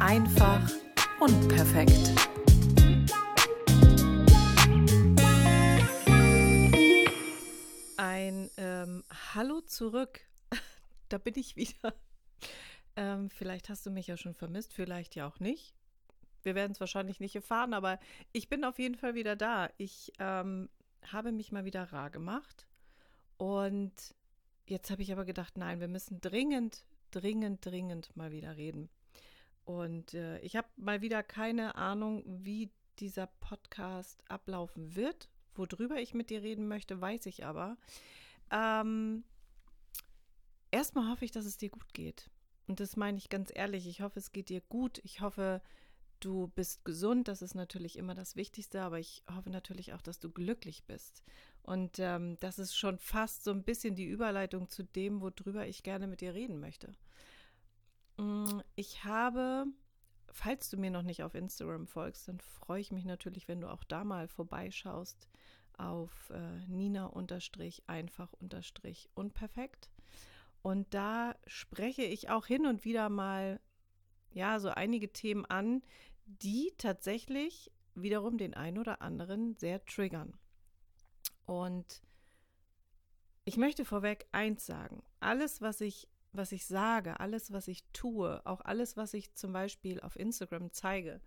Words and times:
Einfach 0.00 0.68
und 1.20 1.48
perfekt. 1.48 2.10
Ein 7.96 8.50
ähm, 8.56 9.04
Hallo 9.34 9.60
zurück. 9.60 10.20
Da 11.10 11.18
bin 11.18 11.34
ich 11.36 11.54
wieder. 11.54 11.94
Ähm, 12.96 13.30
vielleicht 13.30 13.68
hast 13.68 13.86
du 13.86 13.90
mich 13.90 14.06
ja 14.08 14.16
schon 14.16 14.34
vermisst, 14.34 14.72
vielleicht 14.72 15.14
ja 15.14 15.28
auch 15.28 15.38
nicht. 15.38 15.74
Wir 16.42 16.54
werden 16.54 16.72
es 16.72 16.80
wahrscheinlich 16.80 17.20
nicht 17.20 17.36
erfahren, 17.36 17.74
aber 17.74 18.00
ich 18.32 18.48
bin 18.48 18.64
auf 18.64 18.78
jeden 18.78 18.96
Fall 18.96 19.14
wieder 19.14 19.36
da. 19.36 19.68
Ich 19.76 20.12
ähm, 20.18 20.68
habe 21.12 21.30
mich 21.30 21.52
mal 21.52 21.64
wieder 21.64 21.92
rar 21.92 22.10
gemacht 22.10 22.66
und 23.36 23.92
jetzt 24.66 24.90
habe 24.90 25.02
ich 25.02 25.12
aber 25.12 25.24
gedacht, 25.24 25.56
nein, 25.56 25.78
wir 25.78 25.88
müssen 25.88 26.20
dringend, 26.20 26.84
dringend, 27.10 27.64
dringend 27.64 28.16
mal 28.16 28.32
wieder 28.32 28.56
reden. 28.56 28.88
Und 29.64 30.14
äh, 30.14 30.38
ich 30.40 30.56
habe 30.56 30.68
mal 30.76 31.00
wieder 31.00 31.22
keine 31.22 31.74
Ahnung, 31.76 32.22
wie 32.26 32.70
dieser 32.98 33.26
Podcast 33.26 34.22
ablaufen 34.28 34.94
wird. 34.94 35.28
Worüber 35.54 35.96
ich 35.96 36.14
mit 36.14 36.30
dir 36.30 36.42
reden 36.42 36.68
möchte, 36.68 37.00
weiß 37.00 37.26
ich 37.26 37.44
aber. 37.44 37.76
Ähm, 38.50 39.24
erstmal 40.70 41.10
hoffe 41.10 41.24
ich, 41.24 41.30
dass 41.30 41.44
es 41.44 41.56
dir 41.56 41.70
gut 41.70 41.94
geht. 41.94 42.30
Und 42.66 42.80
das 42.80 42.96
meine 42.96 43.18
ich 43.18 43.28
ganz 43.28 43.50
ehrlich. 43.54 43.86
Ich 43.86 44.00
hoffe, 44.00 44.18
es 44.18 44.32
geht 44.32 44.48
dir 44.48 44.60
gut. 44.62 45.00
Ich 45.04 45.20
hoffe, 45.20 45.62
du 46.20 46.48
bist 46.48 46.84
gesund. 46.84 47.28
Das 47.28 47.42
ist 47.42 47.54
natürlich 47.54 47.96
immer 47.96 48.14
das 48.14 48.36
Wichtigste. 48.36 48.82
Aber 48.82 48.98
ich 48.98 49.22
hoffe 49.34 49.50
natürlich 49.50 49.92
auch, 49.92 50.02
dass 50.02 50.18
du 50.18 50.30
glücklich 50.30 50.84
bist. 50.84 51.22
Und 51.62 51.98
ähm, 51.98 52.36
das 52.40 52.58
ist 52.58 52.76
schon 52.76 52.98
fast 52.98 53.44
so 53.44 53.50
ein 53.50 53.62
bisschen 53.62 53.94
die 53.94 54.06
Überleitung 54.06 54.68
zu 54.68 54.82
dem, 54.82 55.20
worüber 55.20 55.66
ich 55.66 55.82
gerne 55.82 56.06
mit 56.06 56.20
dir 56.20 56.34
reden 56.34 56.60
möchte. 56.60 56.92
Mm, 58.16 58.60
ich 58.76 59.04
habe, 59.04 59.66
falls 60.32 60.70
du 60.70 60.76
mir 60.76 60.90
noch 60.90 61.02
nicht 61.02 61.22
auf 61.22 61.34
Instagram 61.34 61.86
folgst, 61.86 62.28
dann 62.28 62.40
freue 62.40 62.80
ich 62.80 62.92
mich 62.92 63.04
natürlich, 63.04 63.48
wenn 63.48 63.60
du 63.60 63.68
auch 63.68 63.84
da 63.84 64.04
mal 64.04 64.28
vorbeischaust 64.28 65.28
auf 65.76 66.30
äh, 66.30 66.66
Nina 66.66 67.06
einfach 67.86 68.32
unperfekt. 69.14 69.90
Und 70.62 70.94
da 70.94 71.34
spreche 71.46 72.04
ich 72.04 72.30
auch 72.30 72.46
hin 72.46 72.66
und 72.66 72.84
wieder 72.84 73.08
mal, 73.08 73.60
ja, 74.32 74.58
so 74.60 74.70
einige 74.70 75.12
Themen 75.12 75.44
an, 75.44 75.82
die 76.26 76.72
tatsächlich 76.78 77.70
wiederum 77.94 78.38
den 78.38 78.54
einen 78.54 78.78
oder 78.78 79.02
anderen 79.02 79.56
sehr 79.56 79.84
triggern. 79.84 80.38
Und 81.46 82.02
ich 83.44 83.56
möchte 83.56 83.84
vorweg 83.84 84.26
eins 84.32 84.64
sagen. 84.64 85.02
Alles, 85.20 85.60
was 85.60 85.80
ich, 85.80 86.08
was 86.34 86.52
ich 86.52 86.66
sage, 86.66 87.20
alles, 87.20 87.52
was 87.52 87.68
ich 87.68 87.84
tue, 87.92 88.44
auch 88.46 88.60
alles, 88.60 88.96
was 88.96 89.14
ich 89.14 89.34
zum 89.34 89.52
Beispiel 89.52 90.00
auf 90.00 90.16
Instagram 90.16 90.72
zeige, 90.72 91.20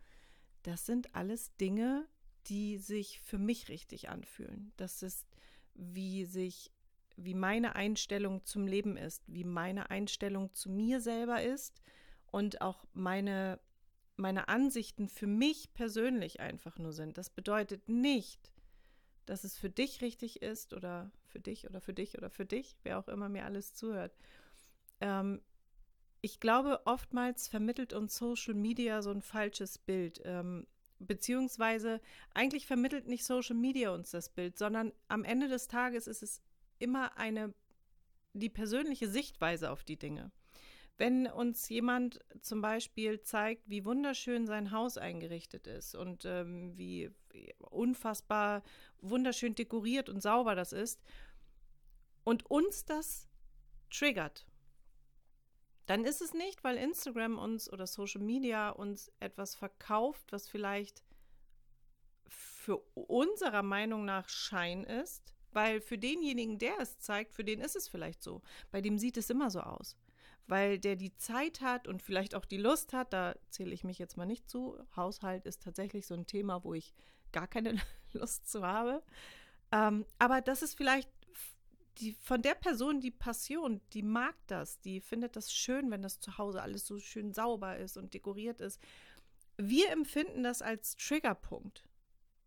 das 0.63 0.86
sind 0.86 1.16
alles 1.16 1.55
Dinge, 1.58 2.08
die 2.47 2.77
sich 2.77 3.19
für 3.22 3.38
mich 3.38 3.69
richtig 3.69 4.09
anfühlen. 4.09 4.73
Das 4.78 5.03
ist, 5.03 5.28
wie 5.73 6.25
sich 6.25 6.72
wie 7.17 7.33
meine 7.33 7.75
Einstellung 7.75 8.45
zum 8.45 8.67
Leben 8.67 8.95
ist, 8.95 9.23
wie 9.28 9.44
meine 9.44 9.89
Einstellung 9.89 10.53
zu 10.53 10.69
mir 10.69 11.02
selber 11.02 11.41
ist 11.41 11.81
und 12.28 12.61
auch 12.61 12.85
meine, 12.94 13.59
meine 14.16 14.47
Ansichten 14.47 15.09
für 15.09 15.25
mich 15.25 15.73
persönlich 15.73 16.39
einfach 16.39 16.78
nur 16.78 16.94
sind. 16.94 17.17
Das 17.17 17.31
bedeutet 17.31 17.89
nicht, 17.89 18.53
dass 19.25 19.44
es 19.44 19.58
für 19.58 19.69
dich 19.69 20.02
richtig 20.02 20.41
ist 20.44 20.73
oder 20.73 21.11
für 21.25 21.39
dich 21.39 21.67
oder 21.67 21.81
für 21.81 21.94
dich 21.94 22.17
oder 22.17 22.30
für 22.30 22.45
dich, 22.45 22.78
wer 22.83 23.00
auch 23.00 23.08
immer 23.08 23.30
mir 23.30 23.45
alles 23.45 23.73
zuhört. 23.73 24.16
Ähm, 25.02 25.42
ich 26.22 26.40
glaube, 26.40 26.81
oftmals 26.86 27.48
vermittelt 27.48 27.94
uns 27.94 28.17
Social 28.17 28.53
Media 28.53 29.02
so 29.02 29.12
ein 29.12 29.22
falsches 29.22 29.78
Bild. 29.78 30.22
Ähm, 30.26 30.67
beziehungsweise 31.00 32.02
eigentlich 32.34 32.66
vermittelt 32.66 33.08
nicht 33.08 33.23
Social 33.23 33.56
Media 33.56 33.91
uns 33.91 34.12
das 34.12 34.30
Bild, 34.30 34.58
sondern 34.58 34.94
am 35.08 35.24
Ende 35.24 35.47
des 35.47 35.68
Tages 35.68 36.08
ist 36.08 36.24
es 36.24 36.41
immer 36.80 37.18
eine, 37.18 37.53
die 38.34 38.50
persönliche 38.50 39.08
Sichtweise 39.08 39.72
auf 39.72 39.84
die 39.84 39.97
Dinge. 39.97 40.31
Wenn 40.97 41.28
uns 41.28 41.69
jemand 41.69 42.19
zum 42.41 42.62
Beispiel 42.62 43.22
zeigt, 43.22 43.69
wie 43.69 43.85
wunderschön 43.85 44.47
sein 44.47 44.72
Haus 44.72 44.97
eingerichtet 44.97 45.68
ist 45.68 45.94
und 45.94 46.25
ähm, 46.25 46.75
wie 46.75 47.12
unfassbar 47.59 48.64
wunderschön 49.00 49.53
dekoriert 49.53 50.09
und 50.09 50.22
sauber 50.22 50.56
das 50.56 50.74
ist 50.74 51.00
und 52.24 52.50
uns 52.50 52.85
das 52.85 53.28
triggert, 53.91 54.47
dann 55.88 56.03
ist 56.03 56.22
es 56.22 56.34
nicht, 56.34 56.64
weil 56.64 56.78
Instagram 56.78 57.38
uns 57.38 57.72
oder 57.72 57.88
Social 57.88 58.22
Media 58.22 58.70
uns 58.70 59.12
etwas 59.20 59.56
verkauft, 59.56 60.31
was 60.31 60.48
vielleicht 60.48 61.02
für 62.28 62.78
unserer 62.94 63.64
Meinung 63.64 64.03
nach 64.03 64.28
Schein 64.28 64.84
ist, 64.84 65.34
weil 65.52 65.80
für 65.80 65.97
denjenigen, 65.97 66.59
der 66.59 66.78
es 66.80 67.00
zeigt, 67.00 67.34
für 67.34 67.46
den 67.46 67.62
ist 67.62 67.78
es 67.78 67.88
vielleicht 67.88 68.22
so. 68.22 68.42
Bei 68.70 68.81
dem 68.81 68.97
sieht 68.97 69.16
es 69.16 69.30
immer 69.30 69.50
so 69.50 69.62
aus. 69.62 69.96
Weil 70.46 70.78
der 70.78 70.97
die 70.97 71.16
Zeit 71.16 71.62
hat 71.62 71.88
und 71.88 72.02
vielleicht 72.02 72.36
auch 72.36 72.46
die 72.46 72.58
Lust 72.58 72.92
hat, 72.94 73.14
da 73.14 73.36
zähle 73.50 73.74
ich 73.74 73.86
mich 73.86 73.97
jetzt 73.97 74.18
mal 74.18 74.26
nicht 74.26 74.50
zu. 74.50 74.78
Haushalt 74.96 75.46
ist 75.46 75.64
tatsächlich 75.64 76.06
so 76.06 76.14
ein 76.14 76.28
Thema, 76.28 76.64
wo 76.64 76.74
ich 76.74 76.94
gar 77.31 77.47
keine 77.47 77.78
Lust 78.12 78.50
zu 78.50 78.62
habe. 78.66 79.02
Ähm, 79.72 80.06
aber 80.20 80.42
das 80.42 80.62
ist 80.62 80.76
vielleicht 80.76 81.09
die, 82.00 82.13
von 82.22 82.41
der 82.41 82.56
Person 82.56 83.02
die 83.02 83.12
Passion, 83.12 83.81
die 83.94 84.03
mag 84.03 84.35
das, 84.47 84.80
die 84.81 85.02
findet 85.02 85.35
das 85.35 85.52
schön, 85.52 85.91
wenn 85.91 86.02
das 86.02 86.19
zu 86.19 86.38
Hause 86.38 86.62
alles 86.62 86.85
so 86.85 87.00
schön 87.00 87.34
sauber 87.34 87.78
ist 87.78 87.97
und 87.97 88.13
dekoriert 88.13 88.62
ist. 88.62 88.80
Wir 89.58 89.91
empfinden 89.91 90.44
das 90.44 90.62
als 90.62 90.96
Triggerpunkt. 90.96 91.84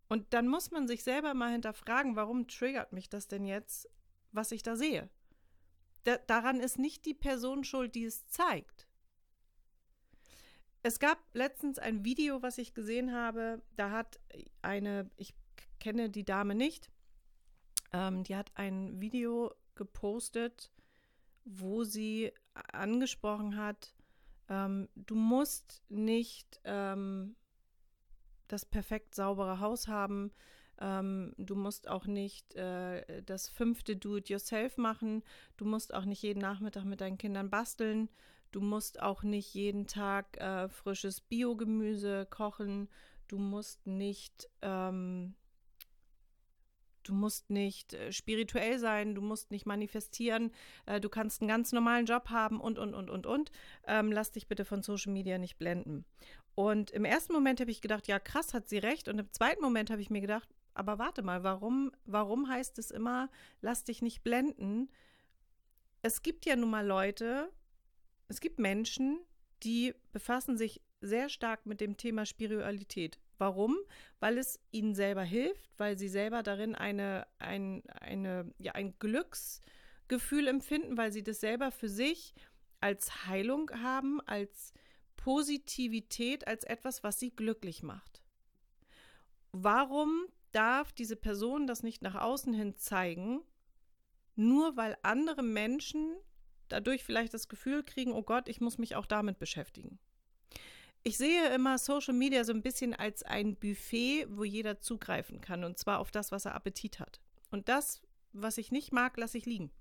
Und 0.07 0.33
dann 0.33 0.47
muss 0.47 0.71
man 0.71 0.87
sich 0.87 1.03
selber 1.03 1.33
mal 1.33 1.51
hinterfragen, 1.51 2.15
warum 2.15 2.47
triggert 2.47 2.93
mich 2.93 3.09
das 3.09 3.27
denn 3.27 3.45
jetzt, 3.45 3.89
was 4.31 4.51
ich 4.51 4.63
da 4.63 4.75
sehe? 4.75 5.09
Da, 6.03 6.17
daran 6.17 6.59
ist 6.59 6.79
nicht 6.79 7.05
die 7.05 7.13
Person 7.13 7.63
schuld, 7.63 7.95
die 7.95 8.05
es 8.05 8.27
zeigt. 8.27 8.87
Es 10.83 10.99
gab 10.99 11.19
letztens 11.33 11.77
ein 11.79 12.03
Video, 12.03 12.41
was 12.41 12.57
ich 12.57 12.73
gesehen 12.73 13.13
habe. 13.13 13.61
Da 13.75 13.91
hat 13.91 14.19
eine, 14.61 15.09
ich 15.15 15.33
kenne 15.79 16.09
die 16.09 16.25
Dame 16.25 16.55
nicht, 16.55 16.89
ähm, 17.93 18.23
die 18.23 18.35
hat 18.35 18.51
ein 18.55 18.99
Video 19.01 19.53
gepostet, 19.75 20.71
wo 21.45 21.83
sie 21.83 22.31
angesprochen 22.71 23.57
hat, 23.57 23.93
ähm, 24.49 24.89
du 24.95 25.15
musst 25.15 25.81
nicht 25.89 26.59
ähm, 26.65 27.35
das 28.47 28.65
perfekt 28.65 29.15
saubere 29.15 29.59
Haus 29.59 29.87
haben. 29.87 30.31
Ähm, 30.79 31.33
du 31.37 31.55
musst 31.55 31.87
auch 31.87 32.05
nicht 32.05 32.53
äh, 32.55 33.23
das 33.23 33.47
fünfte 33.47 33.95
Do-it-yourself 33.95 34.77
machen. 34.77 35.23
Du 35.55 35.65
musst 35.65 35.93
auch 35.93 36.05
nicht 36.05 36.21
jeden 36.21 36.41
Nachmittag 36.41 36.83
mit 36.83 36.99
deinen 36.99 37.17
Kindern 37.17 37.49
basteln. 37.49 38.09
Du 38.51 38.59
musst 38.59 39.01
auch 39.01 39.23
nicht 39.23 39.53
jeden 39.53 39.87
Tag 39.87 40.37
äh, 40.37 40.67
frisches 40.67 41.21
Biogemüse 41.21 42.25
kochen. 42.25 42.89
Du 43.29 43.37
musst 43.37 43.87
nicht 43.87 44.49
ähm, 44.61 45.35
Du 47.03 47.13
musst 47.13 47.49
nicht 47.49 47.93
äh, 47.93 48.11
spirituell 48.11 48.79
sein, 48.79 49.15
du 49.15 49.21
musst 49.21 49.51
nicht 49.51 49.65
manifestieren, 49.65 50.51
äh, 50.85 50.99
du 50.99 51.09
kannst 51.09 51.41
einen 51.41 51.49
ganz 51.49 51.71
normalen 51.71 52.05
Job 52.05 52.29
haben 52.29 52.59
und, 52.59 52.79
und, 52.79 52.93
und, 52.93 53.09
und, 53.09 53.25
und. 53.25 53.51
Ähm, 53.87 54.11
lass 54.11 54.31
dich 54.31 54.47
bitte 54.47 54.65
von 54.65 54.83
Social 54.83 55.11
Media 55.11 55.37
nicht 55.37 55.57
blenden. 55.57 56.05
Und 56.55 56.91
im 56.91 57.05
ersten 57.05 57.33
Moment 57.33 57.59
habe 57.59 57.71
ich 57.71 57.81
gedacht, 57.81 58.07
ja, 58.07 58.19
krass, 58.19 58.53
hat 58.53 58.67
sie 58.67 58.77
recht. 58.77 59.07
Und 59.07 59.19
im 59.19 59.31
zweiten 59.31 59.61
Moment 59.61 59.89
habe 59.89 60.01
ich 60.01 60.09
mir 60.09 60.21
gedacht, 60.21 60.49
aber 60.73 60.99
warte 60.99 61.21
mal, 61.21 61.43
warum, 61.43 61.91
warum 62.05 62.47
heißt 62.47 62.77
es 62.79 62.91
immer, 62.91 63.29
lass 63.61 63.83
dich 63.83 64.01
nicht 64.01 64.23
blenden? 64.23 64.89
Es 66.01 66.21
gibt 66.21 66.45
ja 66.45 66.55
nun 66.55 66.69
mal 66.69 66.85
Leute, 66.85 67.51
es 68.27 68.39
gibt 68.39 68.59
Menschen, 68.59 69.19
die 69.63 69.93
befassen 70.11 70.57
sich 70.57 70.81
sehr 71.01 71.29
stark 71.29 71.65
mit 71.65 71.81
dem 71.81 71.97
Thema 71.97 72.25
Spiritualität. 72.25 73.19
Warum? 73.41 73.75
Weil 74.19 74.37
es 74.37 74.59
ihnen 74.69 74.93
selber 74.93 75.23
hilft, 75.23 75.71
weil 75.79 75.97
sie 75.97 76.09
selber 76.09 76.43
darin 76.43 76.75
eine, 76.75 77.25
ein, 77.39 77.81
eine, 77.99 78.53
ja, 78.59 78.73
ein 78.73 78.93
Glücksgefühl 78.99 80.47
empfinden, 80.47 80.95
weil 80.95 81.11
sie 81.11 81.23
das 81.23 81.39
selber 81.39 81.71
für 81.71 81.89
sich 81.89 82.35
als 82.81 83.25
Heilung 83.25 83.71
haben, 83.81 84.21
als 84.27 84.73
Positivität, 85.17 86.45
als 86.45 86.63
etwas, 86.65 87.03
was 87.03 87.19
sie 87.19 87.31
glücklich 87.31 87.81
macht. 87.81 88.21
Warum 89.51 90.27
darf 90.51 90.93
diese 90.93 91.15
Person 91.15 91.65
das 91.65 91.81
nicht 91.81 92.03
nach 92.03 92.15
außen 92.15 92.53
hin 92.53 92.77
zeigen, 92.77 93.41
nur 94.35 94.77
weil 94.77 94.99
andere 95.01 95.41
Menschen 95.41 96.15
dadurch 96.67 97.03
vielleicht 97.03 97.33
das 97.33 97.47
Gefühl 97.47 97.83
kriegen, 97.83 98.13
oh 98.13 98.21
Gott, 98.21 98.47
ich 98.47 98.61
muss 98.61 98.77
mich 98.77 98.95
auch 98.95 99.07
damit 99.07 99.39
beschäftigen. 99.39 99.97
Ich 101.03 101.17
sehe 101.17 101.53
immer 101.53 101.77
Social 101.77 102.13
Media 102.13 102.43
so 102.43 102.53
ein 102.53 102.61
bisschen 102.61 102.93
als 102.93 103.23
ein 103.23 103.55
Buffet, 103.55 104.27
wo 104.29 104.43
jeder 104.43 104.79
zugreifen 104.79 105.41
kann 105.41 105.63
und 105.63 105.79
zwar 105.79 105.99
auf 105.99 106.11
das, 106.11 106.31
was 106.31 106.45
er 106.45 106.55
Appetit 106.55 106.99
hat. 106.99 107.19
Und 107.49 107.69
das, 107.69 108.01
was 108.33 108.57
ich 108.57 108.71
nicht 108.71 108.91
mag, 108.91 109.17
lasse 109.17 109.37
ich 109.37 109.45
liegen. 109.45 109.71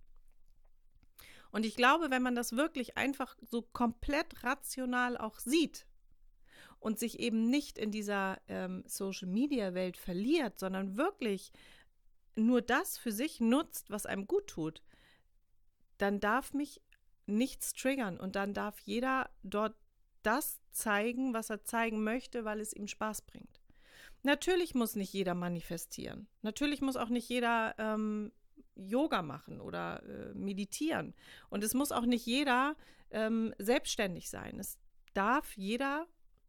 Und 1.53 1.67
ich 1.67 1.77
glaube, 1.77 2.11
wenn 2.11 2.23
man 2.23 2.35
das 2.35 2.53
wirklich 2.57 2.97
einfach 2.97 3.37
so 3.43 3.63
komplett 3.63 4.45
rational 4.45 5.19
auch 5.19 5.39
sieht, 5.39 5.87
und 6.81 6.99
sich 6.99 7.21
eben 7.21 7.49
nicht 7.49 7.79
in 7.79 7.93
dieser 7.93 8.41
ähm, 8.49 8.83
Social-Media-Welt 8.87 9.97
verliert, 9.97 10.59
sondern 10.59 10.97
wirklich 10.97 11.53
nur 12.35 12.63
das 12.63 12.99
für 12.99 13.13
sich 13.13 13.39
nutzt, 13.39 13.91
was 13.91 14.07
einem 14.07 14.27
gut 14.27 14.47
tut, 14.49 14.83
dann 15.99 16.21
darf 16.21 16.55
mich 16.55 16.81
nichts 17.27 17.75
triggern 17.75 18.19
und 18.19 18.35
dann 18.35 18.55
darf 18.55 18.81
jeder 18.81 19.31
dort 19.43 19.77
das 20.23 20.60
zeigen, 20.73 21.35
was 21.35 21.51
er 21.51 21.65
zeigen 21.65 22.03
möchte, 22.05 22.45
weil 22.45 22.61
es 22.61 22.73
ihm 22.73 22.87
Spaß 22.87 23.23
bringt. 23.23 23.61
Natürlich 24.23 24.75
muss 24.75 24.97
nicht 24.97 25.13
jeder 25.13 25.35
manifestieren. 25.35 26.27
Natürlich 26.43 26.83
muss 26.83 26.97
auch 26.97 27.09
nicht 27.09 27.29
jeder 27.29 27.75
ähm, 27.79 28.33
Yoga 28.75 29.23
machen 29.23 29.61
oder 29.61 30.03
äh, 30.03 30.35
meditieren. 30.35 31.15
Und 31.49 31.65
es 31.65 31.75
muss 31.75 31.93
auch 31.93 32.05
nicht 32.05 32.27
jeder 32.27 32.77
ähm, 33.11 33.55
selbstständig 33.59 34.29
sein. 34.29 34.59
Es 34.59 34.79
darf 35.15 35.57
jeder, 35.57 36.07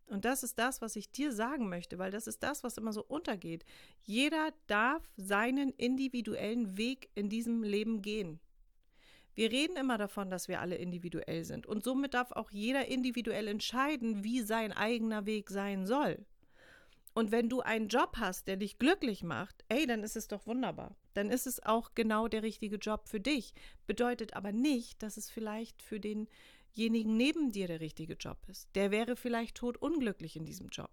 und 0.08 0.26
das 0.26 0.44
ist 0.44 0.60
das, 0.60 0.82
was 0.82 0.96
ich 0.96 1.12
dir 1.12 1.32
sagen 1.32 1.70
möchte, 1.70 1.98
weil 1.98 2.12
das 2.12 2.28
ist 2.28 2.44
das, 2.44 2.64
was 2.64 2.78
immer 2.78 2.94
so 2.94 3.04
untergeht. 3.04 3.64
Jeder 4.02 4.50
darf 4.68 5.10
seinen 5.16 5.72
individuellen 5.72 6.78
Weg 6.78 7.10
in 7.16 7.30
diesem 7.30 7.64
Leben 7.64 8.02
gehen. 8.02 8.40
Wir 9.34 9.52
reden 9.52 9.78
immer 9.78 9.98
davon, 9.98 10.30
dass 10.30 10.48
wir 10.48 10.60
alle 10.60 10.76
individuell 10.76 11.44
sind. 11.46 11.66
Und 11.66 11.84
somit 11.84 12.14
darf 12.14 12.32
auch 12.32 12.52
jeder 12.52 12.88
individuell 12.88 13.48
entscheiden, 13.48 14.24
wie 14.24 14.42
sein 14.42 14.72
eigener 14.72 15.26
Weg 15.26 15.50
sein 15.50 15.86
soll. 15.86 16.26
Und 17.14 17.32
wenn 17.32 17.50
du 17.50 17.62
einen 17.62 17.90
Job 17.90 18.18
hast, 18.18 18.48
der 18.48 18.56
dich 18.56 18.78
glücklich 18.78 19.24
macht, 19.24 19.66
ey, 19.68 19.86
dann 19.86 20.04
ist 20.04 20.16
es 20.16 20.28
doch 20.28 20.48
wunderbar. 20.48 20.96
Dann 21.14 21.30
ist 21.30 21.46
es 21.46 21.62
auch 21.62 21.92
genau 21.94 22.28
der 22.28 22.42
richtige 22.42 22.78
Job 22.78 23.08
für 23.08 23.20
dich. 23.20 23.54
Bedeutet 23.86 24.34
aber 24.34 24.52
nicht, 24.52 25.04
dass 25.04 25.18
es 25.18 25.30
vielleicht 25.30 25.82
für 25.82 26.00
denjenigen 26.00 27.18
neben 27.18 27.52
dir 27.52 27.68
der 27.68 27.82
richtige 27.82 28.14
Job 28.14 28.38
ist. 28.48 28.70
Der 28.76 28.92
wäre 28.92 29.18
vielleicht 29.18 29.56
totunglücklich 29.56 30.38
in 30.38 30.46
diesem 30.46 30.70
Job. 30.70 30.90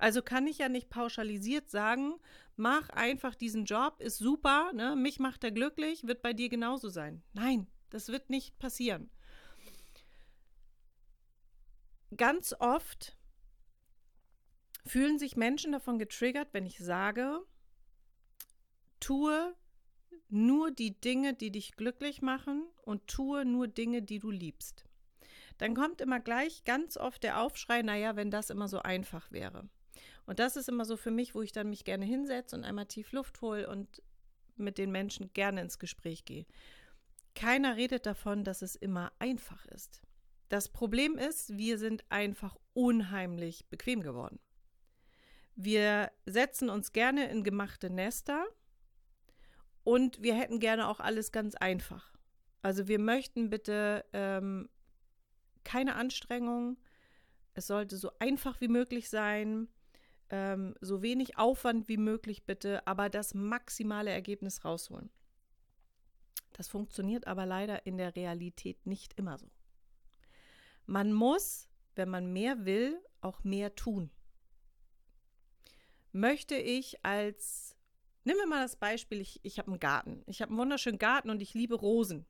Also 0.00 0.22
kann 0.22 0.46
ich 0.46 0.56
ja 0.56 0.70
nicht 0.70 0.88
pauschalisiert 0.88 1.68
sagen, 1.68 2.14
mach 2.56 2.88
einfach 2.88 3.34
diesen 3.34 3.66
Job, 3.66 4.00
ist 4.00 4.16
super, 4.16 4.72
ne? 4.72 4.96
mich 4.96 5.18
macht 5.18 5.44
er 5.44 5.50
glücklich, 5.50 6.06
wird 6.06 6.22
bei 6.22 6.32
dir 6.32 6.48
genauso 6.48 6.88
sein. 6.88 7.22
Nein, 7.34 7.66
das 7.90 8.08
wird 8.08 8.30
nicht 8.30 8.58
passieren. 8.58 9.10
Ganz 12.16 12.54
oft 12.58 13.14
fühlen 14.86 15.18
sich 15.18 15.36
Menschen 15.36 15.72
davon 15.72 15.98
getriggert, 15.98 16.48
wenn 16.52 16.64
ich 16.64 16.78
sage, 16.78 17.40
tue 19.00 19.54
nur 20.30 20.70
die 20.70 20.98
Dinge, 20.98 21.34
die 21.34 21.52
dich 21.52 21.76
glücklich 21.76 22.22
machen 22.22 22.64
und 22.84 23.06
tue 23.06 23.44
nur 23.44 23.68
Dinge, 23.68 24.00
die 24.00 24.18
du 24.18 24.30
liebst. 24.30 24.86
Dann 25.58 25.74
kommt 25.74 26.00
immer 26.00 26.20
gleich 26.20 26.64
ganz 26.64 26.96
oft 26.96 27.22
der 27.22 27.42
Aufschrei, 27.42 27.82
naja, 27.82 28.16
wenn 28.16 28.30
das 28.30 28.48
immer 28.48 28.66
so 28.66 28.78
einfach 28.78 29.30
wäre. 29.30 29.68
Und 30.26 30.38
das 30.38 30.56
ist 30.56 30.68
immer 30.68 30.84
so 30.84 30.96
für 30.96 31.10
mich, 31.10 31.34
wo 31.34 31.42
ich 31.42 31.52
dann 31.52 31.70
mich 31.70 31.84
gerne 31.84 32.04
hinsetze 32.04 32.56
und 32.56 32.64
einmal 32.64 32.86
tief 32.86 33.12
Luft 33.12 33.40
hole 33.40 33.68
und 33.68 34.02
mit 34.56 34.78
den 34.78 34.90
Menschen 34.90 35.32
gerne 35.32 35.60
ins 35.60 35.78
Gespräch 35.78 36.24
gehe. 36.24 36.46
Keiner 37.34 37.76
redet 37.76 38.06
davon, 38.06 38.44
dass 38.44 38.62
es 38.62 38.76
immer 38.76 39.12
einfach 39.18 39.64
ist. 39.66 40.02
Das 40.48 40.68
Problem 40.68 41.16
ist, 41.16 41.56
wir 41.56 41.78
sind 41.78 42.04
einfach 42.10 42.56
unheimlich 42.72 43.66
bequem 43.68 44.02
geworden. 44.02 44.40
Wir 45.54 46.10
setzen 46.26 46.70
uns 46.70 46.92
gerne 46.92 47.30
in 47.30 47.44
gemachte 47.44 47.90
Nester 47.90 48.44
und 49.84 50.22
wir 50.22 50.34
hätten 50.34 50.58
gerne 50.58 50.88
auch 50.88 51.00
alles 51.00 51.32
ganz 51.32 51.54
einfach. 51.54 52.12
Also 52.62 52.88
wir 52.88 52.98
möchten 52.98 53.50
bitte 53.50 54.04
ähm, 54.12 54.68
keine 55.64 55.94
Anstrengung. 55.94 56.78
Es 57.54 57.66
sollte 57.66 57.96
so 57.96 58.10
einfach 58.18 58.60
wie 58.60 58.68
möglich 58.68 59.08
sein 59.08 59.68
ähm, 60.30 60.74
so 60.80 61.02
wenig 61.02 61.36
Aufwand 61.36 61.88
wie 61.88 61.96
möglich 61.96 62.44
bitte, 62.44 62.86
aber 62.86 63.10
das 63.10 63.34
maximale 63.34 64.10
Ergebnis 64.10 64.64
rausholen. 64.64 65.10
Das 66.52 66.68
funktioniert 66.68 67.26
aber 67.26 67.46
leider 67.46 67.86
in 67.86 67.96
der 67.96 68.16
Realität 68.16 68.86
nicht 68.86 69.14
immer 69.14 69.38
so. 69.38 69.50
Man 70.86 71.12
muss, 71.12 71.68
wenn 71.94 72.08
man 72.08 72.32
mehr 72.32 72.64
will, 72.64 73.00
auch 73.20 73.44
mehr 73.44 73.74
tun. 73.74 74.10
Möchte 76.12 76.56
ich 76.56 77.04
als, 77.04 77.76
nehmen 78.24 78.40
wir 78.40 78.46
mal 78.46 78.62
das 78.62 78.76
Beispiel, 78.76 79.20
ich, 79.20 79.40
ich 79.44 79.58
habe 79.58 79.68
einen 79.68 79.80
Garten. 79.80 80.22
Ich 80.26 80.42
habe 80.42 80.50
einen 80.50 80.58
wunderschönen 80.58 80.98
Garten 80.98 81.30
und 81.30 81.40
ich 81.40 81.54
liebe 81.54 81.76
Rosen. 81.76 82.26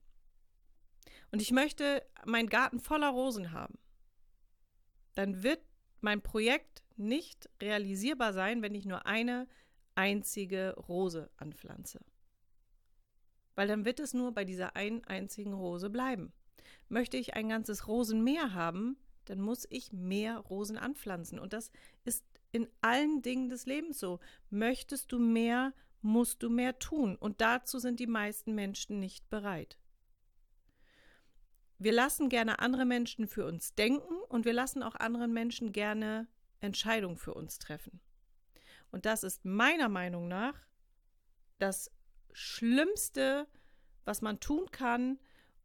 Und 1.33 1.41
ich 1.41 1.53
möchte 1.53 2.07
meinen 2.25 2.49
Garten 2.49 2.81
voller 2.81 3.11
Rosen 3.11 3.53
haben. 3.53 3.79
Dann 5.15 5.43
wird 5.43 5.61
mein 6.03 6.23
Projekt 6.23 6.83
nicht 6.97 7.49
realisierbar 7.61 8.33
sein, 8.33 8.63
wenn 8.63 8.75
ich 8.75 8.85
nur 8.85 9.07
eine 9.07 9.47
einzige 9.95 10.75
Rose 10.77 11.31
anpflanze. 11.37 12.01
Weil 13.55 13.69
dann 13.69 13.85
wird 13.85 14.01
es 14.01 14.15
nur 14.15 14.33
bei 14.33 14.45
dieser 14.45 14.77
einen 14.77 15.05
einzigen 15.05 15.53
Rose 15.53 15.91
bleiben. 15.91 16.33
Möchte 16.89 17.17
ich 17.17 17.35
ein 17.35 17.49
ganzes 17.49 17.87
Rosenmeer 17.87 18.55
haben, 18.55 18.97
dann 19.25 19.41
muss 19.41 19.67
ich 19.71 19.93
mehr 19.93 20.39
Rosen 20.39 20.79
anpflanzen. 20.79 21.39
Und 21.39 21.53
das 21.53 21.71
ist 22.05 22.25
in 22.53 22.69
allen 22.81 23.23
Dingen 23.23 23.49
des 23.49 23.67
Lebens 23.67 23.99
so. 23.99 24.19
Möchtest 24.51 25.13
du 25.13 25.19
mehr, 25.19 25.73
musst 26.03 26.43
du 26.43 26.51
mehr 26.51 26.79
tun. 26.79 27.17
Und 27.17 27.41
dazu 27.41 27.79
sind 27.79 28.01
die 28.01 28.07
meisten 28.07 28.55
Menschen 28.55 28.99
nicht 28.99 29.29
bereit. 29.31 29.79
Wir 31.81 31.93
lassen 31.93 32.29
gerne 32.29 32.59
andere 32.59 32.85
Menschen 32.85 33.27
für 33.27 33.47
uns 33.47 33.75
denken 33.75 34.15
und 34.29 34.45
wir 34.45 34.53
lassen 34.53 34.83
auch 34.83 34.97
anderen 34.97 35.33
Menschen 35.33 35.73
gerne 35.73 36.29
Entscheidungen 36.61 37.17
für 37.17 37.33
uns 37.33 37.59
treffen. 37.59 38.01
Und 38.91 39.07
das 39.07 39.25
ist 39.25 39.47
meiner 39.47 39.89
Meinung 39.89 40.29
nach 40.29 40.55
das 41.59 41.91
Schlimmste, 42.33 43.49
was 44.05 44.21
man 44.21 44.41
tun 44.41 44.71
kann. 44.71 45.19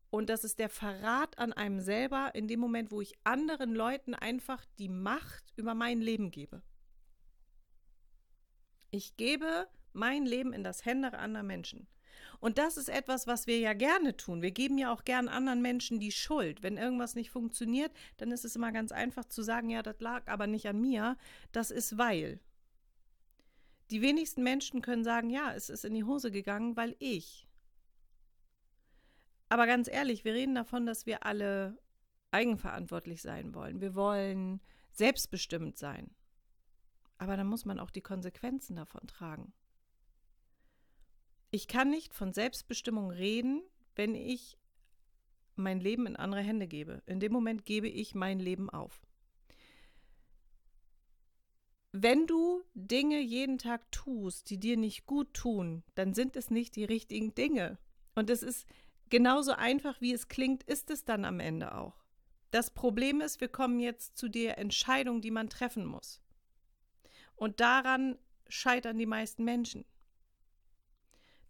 Und 0.10 0.30
das 0.30 0.46
ist 0.46 0.58
der 0.58 0.70
Verrat 0.70 1.38
an 1.38 1.52
einem 1.52 1.82
selber 1.82 2.34
in 2.34 2.48
dem 2.48 2.62
Moment, 2.62 2.92
wo 2.92 3.02
ich 3.02 3.18
anderen 3.26 3.76
Leuten 3.76 4.14
einfach 4.14 4.64
die 4.80 4.88
Macht 4.88 5.52
über 5.58 5.74
mein 5.74 6.00
Leben 6.00 6.32
gebe. 6.32 6.62
Ich 8.90 9.18
gebe 9.18 9.68
mein 9.92 10.26
Leben 10.26 10.54
in 10.54 10.64
das 10.64 10.86
Hände 10.86 11.12
anderer 11.18 11.44
Menschen. 11.44 11.90
Und 12.40 12.58
das 12.58 12.78
ist 12.78 12.90
etwas, 12.90 13.28
was 13.28 13.48
wir 13.48 13.60
ja 13.60 13.74
gerne 13.74 14.18
tun. 14.18 14.42
Wir 14.42 14.52
geben 14.52 14.78
ja 14.78 14.94
auch 14.94 15.04
gern 15.04 15.28
anderen 15.28 15.62
Menschen 15.62 16.00
die 16.00 16.12
Schuld. 16.12 16.64
Wenn 16.64 16.78
irgendwas 16.78 17.16
nicht 17.16 17.32
funktioniert, 17.32 17.92
dann 18.18 18.32
ist 18.32 18.46
es 18.46 18.56
immer 18.56 18.72
ganz 18.72 18.92
einfach 18.92 19.26
zu 19.26 19.42
sagen, 19.42 19.70
ja, 19.70 19.82
das 19.84 20.00
lag 20.00 20.28
aber 20.28 20.48
nicht 20.48 20.68
an 20.68 20.82
mir, 20.82 21.18
das 21.52 21.72
ist 21.72 21.98
weil. 21.98 22.40
Die 23.92 24.02
wenigsten 24.02 24.44
Menschen 24.44 24.82
können 24.82 25.04
sagen, 25.04 25.30
ja, 25.30 25.54
es 25.54 25.70
ist 25.70 25.86
in 25.86 25.94
die 25.94 26.04
Hose 26.04 26.32
gegangen, 26.32 26.76
weil 26.76 26.96
ich. 27.00 27.48
Aber 29.50 29.68
ganz 29.68 29.88
ehrlich, 29.88 30.26
wir 30.26 30.34
reden 30.34 30.56
davon, 30.56 30.86
dass 30.86 31.06
wir 31.06 31.26
alle 31.26 31.78
eigenverantwortlich 32.32 33.22
sein 33.22 33.54
wollen. 33.54 33.80
Wir 33.82 33.96
wollen 33.96 34.60
selbstbestimmt 34.92 35.78
sein. 35.78 36.10
Aber 37.18 37.38
dann 37.38 37.48
muss 37.48 37.66
man 37.66 37.80
auch 37.80 37.92
die 37.92 38.02
Konsequenzen 38.02 38.76
davon 38.76 39.08
tragen. 39.08 39.54
Ich 41.56 41.70
kann 41.70 41.90
nicht 41.90 42.14
von 42.14 42.34
Selbstbestimmung 42.34 43.12
reden, 43.12 43.64
wenn 43.96 44.14
ich 44.14 44.58
mein 45.56 45.80
Leben 45.80 46.06
in 46.06 46.18
andere 46.18 46.42
Hände 46.42 46.68
gebe. 46.68 47.02
In 47.06 47.22
dem 47.22 47.32
Moment 47.32 47.64
gebe 47.64 47.88
ich 47.88 48.14
mein 48.14 48.40
Leben 48.40 48.70
auf. 48.70 49.08
Wenn 51.94 52.28
du 52.28 52.62
Dinge 52.74 53.22
jeden 53.22 53.58
Tag 53.58 53.90
tust, 53.94 54.50
die 54.50 54.60
dir 54.60 54.76
nicht 54.76 55.06
gut 55.06 55.34
tun, 55.34 55.84
dann 55.96 56.14
sind 56.14 56.36
es 56.36 56.50
nicht 56.50 56.76
die 56.76 56.84
richtigen 56.84 57.34
Dinge. 57.36 57.78
Und 58.16 58.30
es 58.30 58.44
ist 58.44 58.68
genauso 59.10 59.54
einfach, 59.54 60.02
wie 60.02 60.12
es 60.12 60.28
klingt, 60.28 60.62
ist 60.64 60.92
es 60.92 61.06
dann 61.06 61.24
am 61.24 61.40
Ende 61.40 61.74
auch. 61.74 62.04
Das 62.52 62.70
Problem 62.70 63.22
ist, 63.22 63.40
wir 63.40 63.48
kommen 63.48 63.80
jetzt 63.80 64.18
zu 64.18 64.28
der 64.28 64.58
Entscheidung, 64.58 65.22
die 65.22 65.32
man 65.32 65.50
treffen 65.50 65.86
muss. 65.86 66.22
Und 67.38 67.62
daran 67.62 68.18
scheitern 68.50 68.98
die 68.98 69.06
meisten 69.06 69.46
Menschen. 69.46 69.86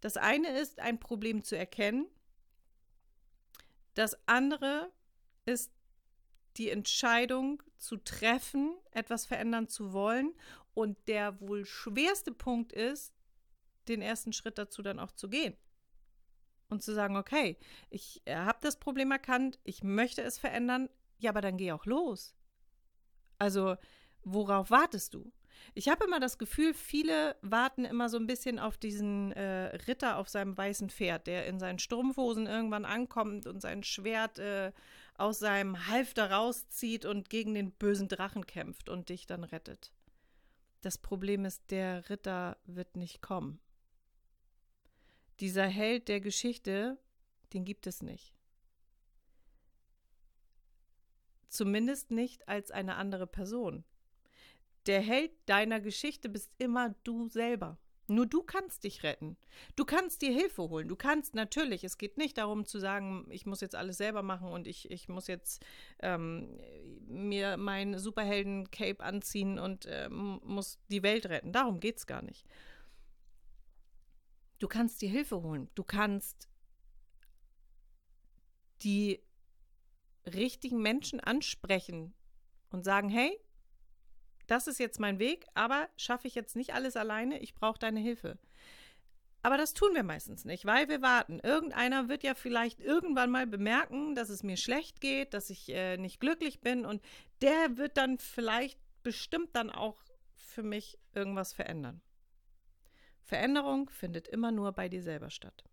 Das 0.06 0.16
eine 0.16 0.56
ist, 0.56 0.78
ein 0.78 1.00
Problem 1.00 1.42
zu 1.42 1.58
erkennen. 1.58 2.06
Das 3.94 4.16
andere 4.28 4.92
ist 5.46 5.72
die 6.58 6.70
Entscheidung 6.70 7.60
zu 7.76 7.96
treffen, 7.96 8.76
etwas 8.92 9.26
verändern 9.26 9.66
zu 9.66 9.92
wollen. 9.92 10.32
Und 10.74 10.96
der 11.08 11.40
wohl 11.40 11.64
schwerste 11.66 12.30
Punkt 12.30 12.72
ist, 12.72 13.14
den 13.88 14.00
ersten 14.00 14.32
Schritt 14.32 14.58
dazu 14.58 14.80
dann 14.80 15.00
auch 15.00 15.10
zu 15.10 15.28
gehen. 15.28 15.56
Und 16.68 16.84
zu 16.84 16.94
sagen, 16.94 17.16
okay, 17.16 17.58
ich 17.90 18.22
äh, 18.26 18.36
habe 18.36 18.58
das 18.60 18.78
Problem 18.78 19.10
erkannt, 19.10 19.58
ich 19.64 19.82
möchte 19.82 20.22
es 20.22 20.38
verändern, 20.38 20.88
ja, 21.18 21.30
aber 21.30 21.40
dann 21.40 21.56
geh 21.56 21.72
auch 21.72 21.84
los. 21.84 22.36
Also, 23.38 23.74
worauf 24.22 24.70
wartest 24.70 25.14
du? 25.14 25.32
Ich 25.74 25.88
habe 25.88 26.04
immer 26.04 26.20
das 26.20 26.38
Gefühl, 26.38 26.72
viele 26.74 27.36
warten 27.42 27.84
immer 27.84 28.08
so 28.08 28.16
ein 28.16 28.26
bisschen 28.26 28.58
auf 28.58 28.78
diesen 28.78 29.32
äh, 29.32 29.76
Ritter 29.86 30.16
auf 30.16 30.28
seinem 30.28 30.56
weißen 30.56 30.90
Pferd, 30.90 31.26
der 31.26 31.46
in 31.46 31.58
seinen 31.58 31.78
Strumpfhosen 31.78 32.46
irgendwann 32.46 32.84
ankommt 32.84 33.46
und 33.46 33.60
sein 33.60 33.82
Schwert 33.82 34.38
äh, 34.38 34.72
aus 35.18 35.38
seinem 35.38 35.86
Halfter 35.88 36.30
rauszieht 36.30 37.04
und 37.04 37.30
gegen 37.30 37.54
den 37.54 37.72
bösen 37.72 38.08
Drachen 38.08 38.46
kämpft 38.46 38.88
und 38.88 39.08
dich 39.08 39.26
dann 39.26 39.44
rettet. 39.44 39.92
Das 40.80 40.98
Problem 40.98 41.44
ist, 41.44 41.70
der 41.70 42.08
Ritter 42.10 42.56
wird 42.64 42.96
nicht 42.96 43.20
kommen. 43.20 43.60
Dieser 45.40 45.66
Held 45.66 46.08
der 46.08 46.20
Geschichte, 46.20 46.98
den 47.52 47.64
gibt 47.64 47.86
es 47.86 48.02
nicht. 48.02 48.32
Zumindest 51.48 52.10
nicht 52.10 52.48
als 52.48 52.70
eine 52.70 52.96
andere 52.96 53.26
Person. 53.26 53.84
Der 54.86 55.00
Held 55.00 55.32
deiner 55.46 55.80
Geschichte 55.80 56.28
bist 56.28 56.52
immer 56.58 56.94
du 57.04 57.28
selber. 57.28 57.78
Nur 58.08 58.26
du 58.26 58.42
kannst 58.42 58.84
dich 58.84 59.02
retten. 59.02 59.36
Du 59.74 59.84
kannst 59.84 60.22
dir 60.22 60.32
Hilfe 60.32 60.62
holen. 60.62 60.86
Du 60.86 60.94
kannst 60.94 61.34
natürlich, 61.34 61.82
es 61.82 61.98
geht 61.98 62.18
nicht 62.18 62.38
darum 62.38 62.64
zu 62.64 62.78
sagen, 62.78 63.26
ich 63.30 63.46
muss 63.46 63.60
jetzt 63.60 63.74
alles 63.74 63.96
selber 63.96 64.22
machen 64.22 64.48
und 64.48 64.68
ich, 64.68 64.90
ich 64.92 65.08
muss 65.08 65.26
jetzt 65.26 65.64
ähm, 65.98 66.56
mir 67.08 67.56
mein 67.56 67.98
Superhelden-Cape 67.98 69.02
anziehen 69.02 69.58
und 69.58 69.86
äh, 69.86 70.08
muss 70.08 70.78
die 70.88 71.02
Welt 71.02 71.26
retten. 71.26 71.52
Darum 71.52 71.80
geht 71.80 71.98
es 71.98 72.06
gar 72.06 72.22
nicht. 72.22 72.46
Du 74.60 74.68
kannst 74.68 75.02
dir 75.02 75.10
Hilfe 75.10 75.42
holen. 75.42 75.68
Du 75.74 75.82
kannst 75.82 76.48
die 78.82 79.20
richtigen 80.26 80.80
Menschen 80.80 81.18
ansprechen 81.18 82.14
und 82.70 82.84
sagen, 82.84 83.08
hey, 83.08 83.36
das 84.46 84.66
ist 84.66 84.78
jetzt 84.78 85.00
mein 85.00 85.18
Weg, 85.18 85.46
aber 85.54 85.88
schaffe 85.96 86.28
ich 86.28 86.34
jetzt 86.34 86.56
nicht 86.56 86.74
alles 86.74 86.96
alleine, 86.96 87.38
ich 87.40 87.54
brauche 87.54 87.78
deine 87.78 88.00
Hilfe. 88.00 88.38
Aber 89.42 89.56
das 89.56 89.74
tun 89.74 89.94
wir 89.94 90.02
meistens 90.02 90.44
nicht, 90.44 90.64
weil 90.64 90.88
wir 90.88 91.02
warten. 91.02 91.38
Irgendeiner 91.38 92.08
wird 92.08 92.24
ja 92.24 92.34
vielleicht 92.34 92.80
irgendwann 92.80 93.30
mal 93.30 93.46
bemerken, 93.46 94.16
dass 94.16 94.28
es 94.28 94.42
mir 94.42 94.56
schlecht 94.56 95.00
geht, 95.00 95.34
dass 95.34 95.50
ich 95.50 95.68
äh, 95.68 95.96
nicht 95.98 96.18
glücklich 96.18 96.60
bin 96.60 96.84
und 96.84 97.00
der 97.42 97.76
wird 97.76 97.96
dann 97.96 98.18
vielleicht 98.18 98.80
bestimmt 99.04 99.54
dann 99.54 99.70
auch 99.70 100.02
für 100.34 100.64
mich 100.64 100.98
irgendwas 101.14 101.52
verändern. 101.52 102.00
Veränderung 103.22 103.88
findet 103.88 104.26
immer 104.26 104.50
nur 104.50 104.72
bei 104.72 104.88
dir 104.88 105.02
selber 105.02 105.30
statt. 105.30 105.64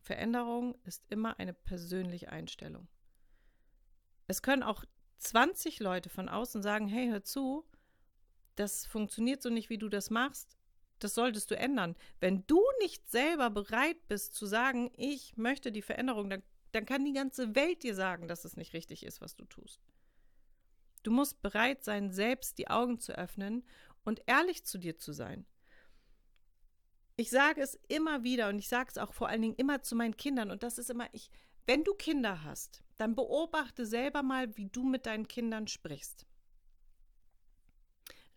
Veränderung 0.00 0.76
ist 0.84 1.04
immer 1.10 1.38
eine 1.38 1.52
persönliche 1.52 2.30
Einstellung. 2.30 2.88
Es 4.26 4.42
können 4.42 4.62
auch 4.62 4.84
20 5.20 5.80
Leute 5.80 6.08
von 6.08 6.28
außen 6.28 6.62
sagen, 6.62 6.88
hey, 6.88 7.08
hör 7.08 7.22
zu, 7.22 7.64
das 8.56 8.86
funktioniert 8.86 9.42
so 9.42 9.50
nicht, 9.50 9.70
wie 9.70 9.78
du 9.78 9.88
das 9.88 10.10
machst. 10.10 10.56
Das 10.98 11.14
solltest 11.14 11.50
du 11.50 11.56
ändern. 11.56 11.96
Wenn 12.20 12.46
du 12.46 12.62
nicht 12.80 13.08
selber 13.10 13.48
bereit 13.48 14.06
bist 14.08 14.34
zu 14.34 14.46
sagen, 14.46 14.90
ich 14.96 15.36
möchte 15.36 15.72
die 15.72 15.82
Veränderung, 15.82 16.28
dann, 16.28 16.42
dann 16.72 16.84
kann 16.84 17.04
die 17.04 17.14
ganze 17.14 17.54
Welt 17.54 17.82
dir 17.82 17.94
sagen, 17.94 18.28
dass 18.28 18.44
es 18.44 18.56
nicht 18.56 18.74
richtig 18.74 19.04
ist, 19.04 19.20
was 19.20 19.34
du 19.34 19.44
tust. 19.46 19.80
Du 21.02 21.10
musst 21.10 21.40
bereit 21.40 21.84
sein, 21.84 22.10
selbst 22.10 22.58
die 22.58 22.68
Augen 22.68 22.98
zu 22.98 23.16
öffnen 23.16 23.64
und 24.04 24.20
ehrlich 24.26 24.64
zu 24.64 24.78
dir 24.78 24.98
zu 24.98 25.12
sein. 25.12 25.46
Ich 27.16 27.30
sage 27.30 27.62
es 27.62 27.78
immer 27.88 28.22
wieder 28.22 28.48
und 28.48 28.58
ich 28.58 28.68
sage 28.68 28.90
es 28.90 28.98
auch 28.98 29.14
vor 29.14 29.28
allen 29.28 29.42
Dingen 29.42 29.56
immer 29.56 29.82
zu 29.82 29.94
meinen 29.96 30.16
Kindern 30.16 30.50
und 30.50 30.62
das 30.62 30.78
ist 30.78 30.90
immer, 30.90 31.08
ich, 31.12 31.30
wenn 31.66 31.84
du 31.84 31.94
Kinder 31.94 32.44
hast, 32.44 32.82
dann 33.00 33.14
beobachte 33.14 33.86
selber 33.86 34.22
mal, 34.22 34.54
wie 34.58 34.66
du 34.66 34.84
mit 34.84 35.06
deinen 35.06 35.26
Kindern 35.26 35.66
sprichst. 35.66 36.26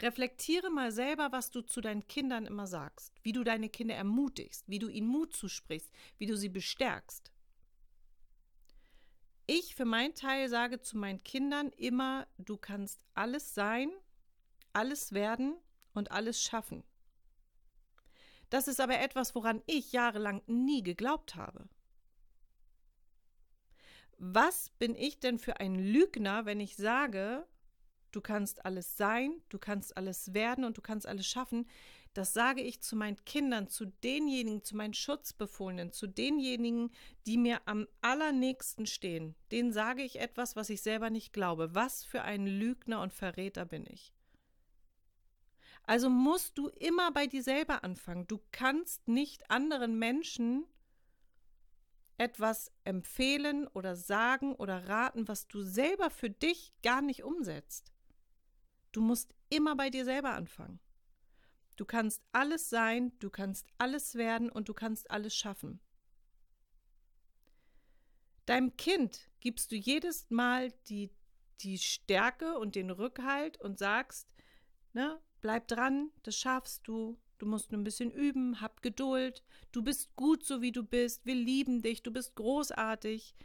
Reflektiere 0.01 0.69
mal 0.69 0.91
selber, 0.91 1.31
was 1.31 1.51
du 1.51 1.61
zu 1.61 1.81
deinen 1.81 2.07
Kindern 2.07 2.45
immer 2.45 2.65
sagst, 2.65 3.13
wie 3.23 3.33
du 3.33 3.43
deine 3.43 3.69
Kinder 3.69 3.95
ermutigst, 3.95 4.67
wie 4.67 4.79
du 4.79 4.87
ihnen 4.87 5.07
Mut 5.07 5.35
zusprichst, 5.35 5.91
wie 6.17 6.27
du 6.27 6.37
sie 6.37 6.49
bestärkst. 6.49 7.31
Ich 9.45 9.75
für 9.75 9.85
meinen 9.85 10.15
Teil 10.15 10.47
sage 10.47 10.79
zu 10.79 10.97
meinen 10.97 11.23
Kindern 11.23 11.69
immer, 11.77 12.25
du 12.37 12.55
kannst 12.55 13.01
alles 13.13 13.53
sein, 13.53 13.91
alles 14.71 15.11
werden 15.11 15.55
und 15.93 16.11
alles 16.11 16.41
schaffen. 16.41 16.83
Das 18.49 18.69
ist 18.69 18.79
aber 18.79 18.99
etwas, 18.99 19.35
woran 19.35 19.61
ich 19.65 19.91
jahrelang 19.91 20.41
nie 20.47 20.83
geglaubt 20.83 21.35
habe. 21.35 21.67
Was 24.25 24.69
bin 24.79 24.95
ich 24.95 25.19
denn 25.19 25.37
für 25.37 25.59
ein 25.59 25.75
Lügner, 25.75 26.45
wenn 26.45 26.61
ich 26.61 26.77
sage, 26.77 27.45
du 28.13 28.21
kannst 28.21 28.65
alles 28.65 28.95
sein, 28.95 29.41
du 29.49 29.59
kannst 29.59 29.97
alles 29.97 30.33
werden 30.33 30.63
und 30.63 30.77
du 30.77 30.81
kannst 30.81 31.05
alles 31.05 31.27
schaffen? 31.27 31.67
Das 32.13 32.31
sage 32.31 32.61
ich 32.61 32.79
zu 32.79 32.95
meinen 32.95 33.17
Kindern, 33.25 33.67
zu 33.67 33.85
denjenigen, 33.85 34.63
zu 34.63 34.77
meinen 34.77 34.93
Schutzbefohlenen, 34.93 35.91
zu 35.91 36.07
denjenigen, 36.07 36.91
die 37.25 37.35
mir 37.37 37.59
am 37.65 37.85
allernächsten 37.99 38.85
stehen. 38.85 39.35
Denen 39.51 39.73
sage 39.73 40.03
ich 40.03 40.21
etwas, 40.21 40.55
was 40.55 40.69
ich 40.69 40.81
selber 40.81 41.09
nicht 41.09 41.33
glaube. 41.33 41.75
Was 41.75 42.05
für 42.05 42.21
ein 42.21 42.47
Lügner 42.47 43.01
und 43.01 43.11
Verräter 43.11 43.65
bin 43.65 43.85
ich? 43.87 44.13
Also 45.85 46.09
musst 46.09 46.57
du 46.57 46.69
immer 46.69 47.11
bei 47.11 47.27
dir 47.27 47.43
selber 47.43 47.83
anfangen. 47.83 48.25
Du 48.27 48.39
kannst 48.53 49.05
nicht 49.09 49.51
anderen 49.51 49.99
Menschen 49.99 50.63
etwas 52.17 52.71
empfehlen 52.83 53.67
oder 53.67 53.95
sagen 53.95 54.55
oder 54.55 54.87
raten, 54.87 55.27
was 55.27 55.47
du 55.47 55.61
selber 55.61 56.09
für 56.09 56.29
dich 56.29 56.73
gar 56.83 57.01
nicht 57.01 57.23
umsetzt. 57.23 57.91
Du 58.91 59.01
musst 59.01 59.33
immer 59.49 59.75
bei 59.75 59.89
dir 59.89 60.05
selber 60.05 60.33
anfangen. 60.33 60.79
Du 61.75 61.85
kannst 61.85 62.23
alles 62.31 62.69
sein, 62.69 63.17
du 63.19 63.29
kannst 63.29 63.67
alles 63.77 64.15
werden 64.15 64.49
und 64.49 64.69
du 64.69 64.73
kannst 64.73 65.09
alles 65.09 65.35
schaffen. 65.35 65.79
Deinem 68.45 68.75
Kind 68.77 69.29
gibst 69.39 69.71
du 69.71 69.75
jedes 69.75 70.29
Mal 70.29 70.71
die, 70.89 71.09
die 71.61 71.77
Stärke 71.77 72.59
und 72.59 72.75
den 72.75 72.91
Rückhalt 72.91 73.59
und 73.59 73.79
sagst, 73.79 74.27
ne, 74.91 75.19
bleib 75.41 75.67
dran, 75.67 76.11
das 76.23 76.37
schaffst 76.37 76.87
du, 76.87 77.19
Du 77.43 77.49
musst 77.49 77.73
nur 77.73 77.81
ein 77.81 77.83
bisschen 77.83 78.09
üben, 78.09 78.61
hab 78.61 78.81
Geduld. 78.81 79.43
Du 79.73 79.81
bist 79.81 80.15
gut 80.15 80.45
so 80.45 80.61
wie 80.61 80.71
du 80.71 80.81
bist. 80.81 81.25
Wir 81.25 81.35
lieben 81.35 81.81
dich. 81.81 82.01
Du 82.01 82.09
bist 82.09 82.35
großartig. 82.35 83.35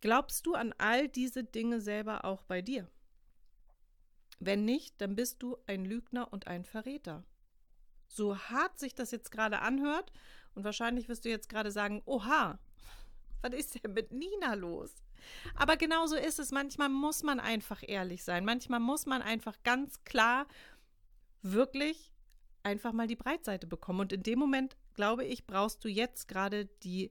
Glaubst 0.00 0.44
du 0.44 0.54
an 0.54 0.74
all 0.78 1.06
diese 1.06 1.44
Dinge 1.44 1.80
selber 1.80 2.24
auch 2.24 2.42
bei 2.42 2.62
dir? 2.62 2.90
Wenn 4.40 4.64
nicht, 4.64 5.00
dann 5.00 5.14
bist 5.14 5.40
du 5.40 5.56
ein 5.68 5.84
Lügner 5.84 6.32
und 6.32 6.48
ein 6.48 6.64
Verräter. 6.64 7.22
So 8.08 8.36
hart 8.36 8.80
sich 8.80 8.92
das 8.92 9.12
jetzt 9.12 9.30
gerade 9.30 9.60
anhört, 9.60 10.12
und 10.56 10.64
wahrscheinlich 10.64 11.08
wirst 11.08 11.24
du 11.24 11.28
jetzt 11.28 11.48
gerade 11.48 11.70
sagen, 11.70 12.02
oha, 12.04 12.58
was 13.40 13.52
ist 13.52 13.84
denn 13.84 13.92
mit 13.92 14.10
Nina 14.10 14.54
los? 14.54 14.96
Aber 15.54 15.76
genauso 15.76 16.16
ist 16.16 16.40
es. 16.40 16.50
Manchmal 16.50 16.88
muss 16.88 17.22
man 17.22 17.38
einfach 17.38 17.84
ehrlich 17.86 18.24
sein. 18.24 18.44
Manchmal 18.44 18.80
muss 18.80 19.06
man 19.06 19.22
einfach 19.22 19.62
ganz 19.62 20.02
klar 20.02 20.48
wirklich 21.42 22.11
einfach 22.64 22.92
mal 22.92 23.06
die 23.06 23.16
Breitseite 23.16 23.66
bekommen. 23.66 24.00
Und 24.00 24.12
in 24.12 24.22
dem 24.22 24.38
Moment, 24.38 24.76
glaube 24.94 25.24
ich, 25.24 25.46
brauchst 25.46 25.84
du 25.84 25.88
jetzt 25.88 26.28
gerade 26.28 26.66
die 26.82 27.10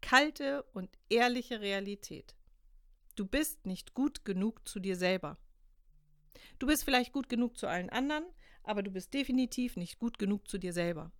kalte 0.00 0.62
und 0.74 0.90
ehrliche 1.08 1.60
Realität. 1.60 2.34
Du 3.14 3.26
bist 3.26 3.64
nicht 3.64 3.94
gut 3.94 4.24
genug 4.24 4.68
zu 4.68 4.80
dir 4.80 4.96
selber. 4.96 5.38
Du 6.58 6.66
bist 6.66 6.84
vielleicht 6.84 7.12
gut 7.12 7.28
genug 7.28 7.56
zu 7.56 7.66
allen 7.66 7.90
anderen, 7.90 8.24
aber 8.62 8.82
du 8.82 8.90
bist 8.90 9.14
definitiv 9.14 9.76
nicht 9.76 9.98
gut 9.98 10.18
genug 10.18 10.48
zu 10.48 10.58
dir 10.58 10.72
selber. 10.72 11.12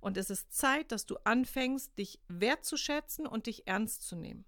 Und 0.00 0.16
es 0.16 0.30
ist 0.30 0.52
Zeit, 0.52 0.92
dass 0.92 1.06
du 1.06 1.16
anfängst, 1.24 1.96
dich 1.98 2.20
wertzuschätzen 2.28 3.26
und 3.26 3.46
dich 3.46 3.66
ernst 3.66 4.02
zu 4.02 4.16
nehmen. 4.16 4.44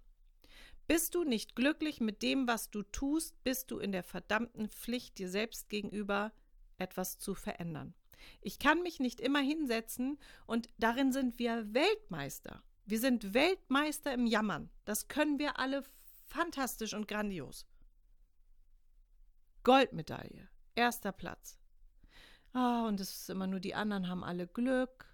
Bist 0.87 1.15
du 1.15 1.23
nicht 1.23 1.55
glücklich 1.55 1.99
mit 1.99 2.21
dem, 2.21 2.47
was 2.47 2.69
du 2.69 2.83
tust, 2.83 3.43
bist 3.43 3.71
du 3.71 3.79
in 3.79 3.91
der 3.91 4.03
verdammten 4.03 4.69
Pflicht, 4.69 5.17
dir 5.17 5.29
selbst 5.29 5.67
gegenüber 5.69 6.31
etwas 6.77 7.17
zu 7.17 7.33
verändern. 7.33 7.93
Ich 8.41 8.59
kann 8.59 8.81
mich 8.81 8.99
nicht 8.99 9.19
immer 9.19 9.39
hinsetzen 9.39 10.17
und 10.45 10.69
darin 10.77 11.11
sind 11.11 11.39
wir 11.39 11.73
Weltmeister. 11.73 12.63
Wir 12.85 12.99
sind 12.99 13.33
Weltmeister 13.33 14.13
im 14.13 14.27
Jammern. 14.27 14.69
Das 14.85 15.07
können 15.07 15.39
wir 15.39 15.59
alle 15.59 15.83
fantastisch 16.27 16.93
und 16.93 17.07
grandios. 17.07 17.65
Goldmedaille, 19.63 20.47
erster 20.75 21.11
Platz. 21.11 21.57
Ah, 22.53 22.87
und 22.87 22.99
es 22.99 23.21
ist 23.21 23.29
immer 23.29 23.47
nur 23.47 23.59
die 23.59 23.75
anderen 23.75 24.07
haben 24.07 24.23
alle 24.23 24.47
Glück. 24.47 25.07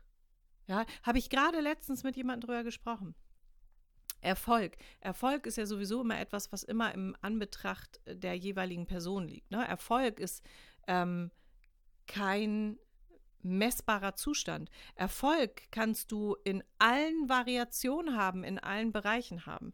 Ja, 0.68 0.86
habe 1.03 1.18
ich 1.18 1.30
gerade 1.30 1.60
letztens 1.60 2.03
mit 2.03 2.15
jemandem 2.15 2.48
drüber 2.48 2.63
gesprochen. 2.63 3.15
Erfolg. 4.22 4.77
Erfolg 5.00 5.48
ist 5.48 5.58
ja 5.58 5.65
sowieso 5.65 6.01
immer 6.01 6.20
etwas, 6.20 6.51
was 6.51 6.63
immer 6.63 6.94
im 6.94 7.15
Anbetracht 7.22 8.00
der 8.06 8.36
jeweiligen 8.36 8.86
Person 8.86 9.27
liegt. 9.27 9.50
Ne? 9.50 9.68
Erfolg 9.68 10.20
ist 10.20 10.44
ähm, 10.88 11.32
kein 12.06 12.77
messbarer 13.44 14.16
Zustand. 14.16 14.70
Erfolg 14.96 15.64
kannst 15.72 16.12
du 16.12 16.36
in 16.44 16.64
allen 16.80 17.30
Variationen 17.30 18.18
haben, 18.18 18.44
in 18.44 18.60
allen 18.60 18.92
Bereichen 18.92 19.46
haben. 19.46 19.74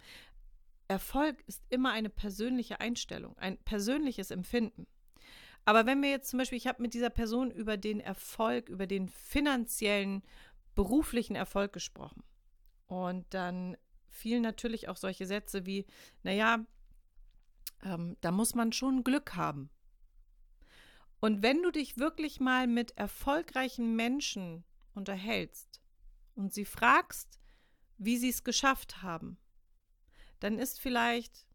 Erfolg 0.87 1.43
ist 1.47 1.63
immer 1.69 1.91
eine 1.91 2.09
persönliche 2.09 2.79
Einstellung, 2.79 3.37
ein 3.37 3.57
persönliches 3.57 4.31
Empfinden. 4.31 4.87
Aber 5.65 5.85
wenn 5.85 6.01
wir 6.01 6.09
jetzt 6.09 6.29
zum 6.29 6.39
Beispiel, 6.39 6.57
ich 6.57 6.67
habe 6.67 6.81
mit 6.81 6.93
dieser 6.93 7.09
Person 7.09 7.51
über 7.51 7.75
den 7.75 7.99
Erfolg, 7.99 8.69
über 8.69 8.87
den 8.87 9.09
finanziellen, 9.09 10.23
beruflichen 10.75 11.35
Erfolg 11.35 11.73
gesprochen. 11.73 12.23
Und 12.87 13.25
dann 13.33 13.75
fielen 14.07 14.43
natürlich 14.43 14.87
auch 14.87 14.95
solche 14.95 15.25
Sätze 15.25 15.65
wie, 15.65 15.85
naja, 16.23 16.65
ähm, 17.83 18.15
da 18.21 18.31
muss 18.31 18.55
man 18.55 18.71
schon 18.71 19.03
Glück 19.03 19.35
haben. 19.35 19.69
Und 21.19 21.41
wenn 21.41 21.63
du 21.63 21.71
dich 21.71 21.97
wirklich 21.97 22.39
mal 22.39 22.67
mit 22.67 22.97
erfolgreichen 22.97 23.95
Menschen 23.95 24.63
unterhältst 24.93 25.81
und 26.35 26.53
sie 26.53 26.65
fragst, 26.65 27.39
wie 27.97 28.17
sie 28.17 28.29
es 28.29 28.43
geschafft 28.43 29.01
haben, 29.01 29.37
dann 30.39 30.59
ist 30.59 30.79
vielleicht 30.79 31.47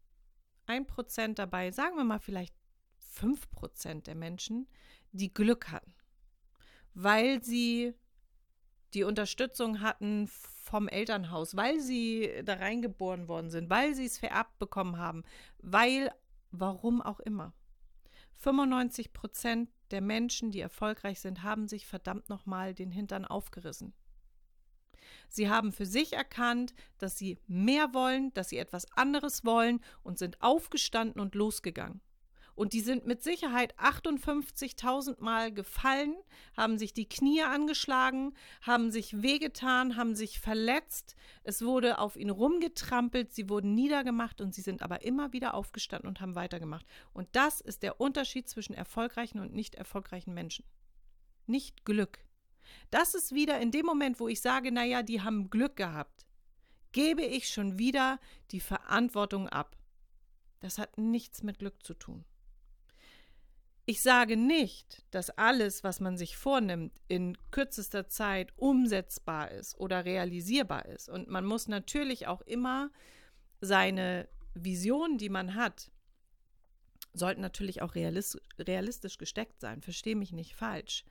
ein 0.65 0.85
Prozent 0.85 1.39
dabei, 1.39 1.71
sagen 1.71 1.95
wir 1.95 2.03
mal 2.03 2.19
vielleicht 2.19 2.55
fünf 2.97 3.49
Prozent 3.51 4.07
der 4.07 4.15
Menschen, 4.15 4.67
die 5.11 5.33
Glück 5.33 5.69
hatten, 5.71 5.93
weil 6.93 7.43
sie 7.43 7.93
die 8.93 9.03
Unterstützung 9.03 9.81
hatten 9.81 10.27
vom 10.27 10.87
Elternhaus, 10.87 11.55
weil 11.55 11.79
sie 11.79 12.41
da 12.43 12.55
reingeboren 12.55 13.27
worden 13.27 13.49
sind, 13.49 13.69
weil 13.69 13.95
sie 13.95 14.05
es 14.05 14.17
vererbt 14.17 14.57
bekommen 14.59 14.97
haben, 14.97 15.23
weil, 15.59 16.11
warum 16.51 17.01
auch 17.01 17.19
immer. 17.19 17.53
95 18.37 19.13
Prozent 19.13 19.69
der 19.91 20.01
Menschen, 20.01 20.51
die 20.51 20.59
erfolgreich 20.59 21.19
sind, 21.19 21.43
haben 21.43 21.67
sich 21.67 21.85
verdammt 21.85 22.29
nochmal 22.29 22.73
den 22.73 22.91
Hintern 22.91 23.25
aufgerissen. 23.25 23.93
Sie 25.29 25.49
haben 25.49 25.71
für 25.71 25.85
sich 25.85 26.13
erkannt, 26.13 26.73
dass 26.97 27.17
sie 27.17 27.39
mehr 27.47 27.93
wollen, 27.93 28.33
dass 28.33 28.49
sie 28.49 28.57
etwas 28.57 28.91
anderes 28.93 29.43
wollen 29.43 29.81
und 30.03 30.17
sind 30.17 30.41
aufgestanden 30.41 31.21
und 31.21 31.35
losgegangen. 31.35 32.01
Und 32.55 32.73
die 32.73 32.81
sind 32.81 33.07
mit 33.07 33.23
Sicherheit 33.23 33.77
58.000 33.79 35.21
Mal 35.23 35.51
gefallen, 35.51 36.15
haben 36.55 36.77
sich 36.77 36.93
die 36.93 37.09
Knie 37.09 37.41
angeschlagen, 37.41 38.35
haben 38.61 38.91
sich 38.91 39.23
wehgetan, 39.23 39.95
haben 39.95 40.15
sich 40.15 40.39
verletzt. 40.39 41.15
Es 41.43 41.63
wurde 41.63 41.97
auf 41.97 42.15
ihn 42.15 42.29
rumgetrampelt, 42.29 43.33
sie 43.33 43.49
wurden 43.49 43.73
niedergemacht 43.73 44.39
und 44.39 44.53
sie 44.53 44.61
sind 44.61 44.83
aber 44.83 45.03
immer 45.03 45.33
wieder 45.33 45.55
aufgestanden 45.55 46.07
und 46.07 46.21
haben 46.21 46.35
weitergemacht. 46.35 46.85
Und 47.11 47.27
das 47.31 47.59
ist 47.59 47.81
der 47.81 47.99
Unterschied 47.99 48.47
zwischen 48.47 48.75
erfolgreichen 48.75 49.39
und 49.39 49.53
nicht 49.53 49.75
erfolgreichen 49.75 50.33
Menschen. 50.33 50.65
Nicht 51.47 51.85
Glück. 51.85 52.19
Das 52.91 53.15
ist 53.15 53.33
wieder 53.33 53.59
in 53.59 53.71
dem 53.71 53.85
Moment, 53.85 54.19
wo 54.19 54.27
ich 54.27 54.41
sage, 54.41 54.71
naja, 54.71 55.01
die 55.01 55.21
haben 55.21 55.49
Glück 55.49 55.75
gehabt, 55.75 56.25
gebe 56.91 57.23
ich 57.23 57.49
schon 57.49 57.79
wieder 57.79 58.19
die 58.51 58.59
Verantwortung 58.59 59.49
ab. 59.49 59.75
Das 60.59 60.77
hat 60.77 60.97
nichts 60.97 61.43
mit 61.43 61.59
Glück 61.59 61.83
zu 61.83 61.95
tun. 61.95 62.23
Ich 63.85 64.01
sage 64.01 64.37
nicht, 64.37 65.03
dass 65.11 65.29
alles, 65.31 65.83
was 65.83 65.99
man 65.99 66.17
sich 66.17 66.37
vornimmt, 66.37 66.93
in 67.09 67.37
kürzester 67.51 68.07
Zeit 68.07 68.53
umsetzbar 68.55 69.51
ist 69.51 69.77
oder 69.77 70.05
realisierbar 70.05 70.85
ist. 70.85 71.09
Und 71.09 71.27
man 71.27 71.45
muss 71.45 71.67
natürlich 71.67 72.27
auch 72.27 72.41
immer 72.41 72.91
seine 73.59 74.29
Visionen, 74.53 75.17
die 75.17 75.29
man 75.29 75.55
hat, 75.55 75.91
sollten 77.13 77.41
natürlich 77.41 77.81
auch 77.81 77.95
realistisch 77.95 79.17
gesteckt 79.17 79.59
sein. 79.59 79.81
Verstehe 79.81 80.15
mich 80.15 80.31
nicht 80.31 80.55
falsch. 80.55 81.03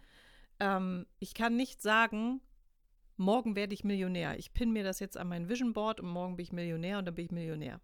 Ähm, 0.58 1.06
ich 1.18 1.34
kann 1.34 1.56
nicht 1.56 1.82
sagen, 1.82 2.40
morgen 3.16 3.54
werde 3.54 3.74
ich 3.74 3.84
Millionär. 3.84 4.38
Ich 4.38 4.54
pinne 4.54 4.72
mir 4.72 4.84
das 4.84 4.98
jetzt 4.98 5.18
an 5.18 5.28
mein 5.28 5.48
Vision 5.50 5.74
Board 5.74 6.00
und 6.00 6.08
morgen 6.08 6.36
bin 6.36 6.44
ich 6.44 6.52
Millionär 6.52 6.98
und 6.98 7.04
dann 7.04 7.14
bin 7.14 7.26
ich 7.26 7.32
Millionär. 7.32 7.80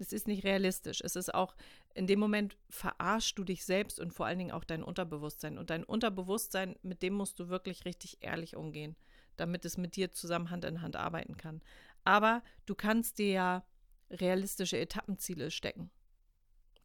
Das 0.00 0.14
ist 0.14 0.26
nicht 0.26 0.44
realistisch. 0.44 1.02
Es 1.02 1.14
ist 1.14 1.34
auch, 1.34 1.54
in 1.92 2.06
dem 2.06 2.18
Moment 2.18 2.56
verarschst 2.70 3.38
du 3.38 3.44
dich 3.44 3.66
selbst 3.66 4.00
und 4.00 4.14
vor 4.14 4.24
allen 4.24 4.38
Dingen 4.38 4.50
auch 4.50 4.64
dein 4.64 4.82
Unterbewusstsein. 4.82 5.58
Und 5.58 5.68
dein 5.68 5.84
Unterbewusstsein, 5.84 6.76
mit 6.80 7.02
dem 7.02 7.12
musst 7.12 7.38
du 7.38 7.50
wirklich 7.50 7.84
richtig 7.84 8.16
ehrlich 8.22 8.56
umgehen, 8.56 8.96
damit 9.36 9.66
es 9.66 9.76
mit 9.76 9.96
dir 9.96 10.10
zusammen 10.10 10.48
Hand 10.48 10.64
in 10.64 10.80
Hand 10.80 10.96
arbeiten 10.96 11.36
kann. 11.36 11.60
Aber 12.02 12.42
du 12.64 12.74
kannst 12.74 13.18
dir 13.18 13.30
ja 13.30 13.64
realistische 14.10 14.78
Etappenziele 14.78 15.50
stecken. 15.50 15.90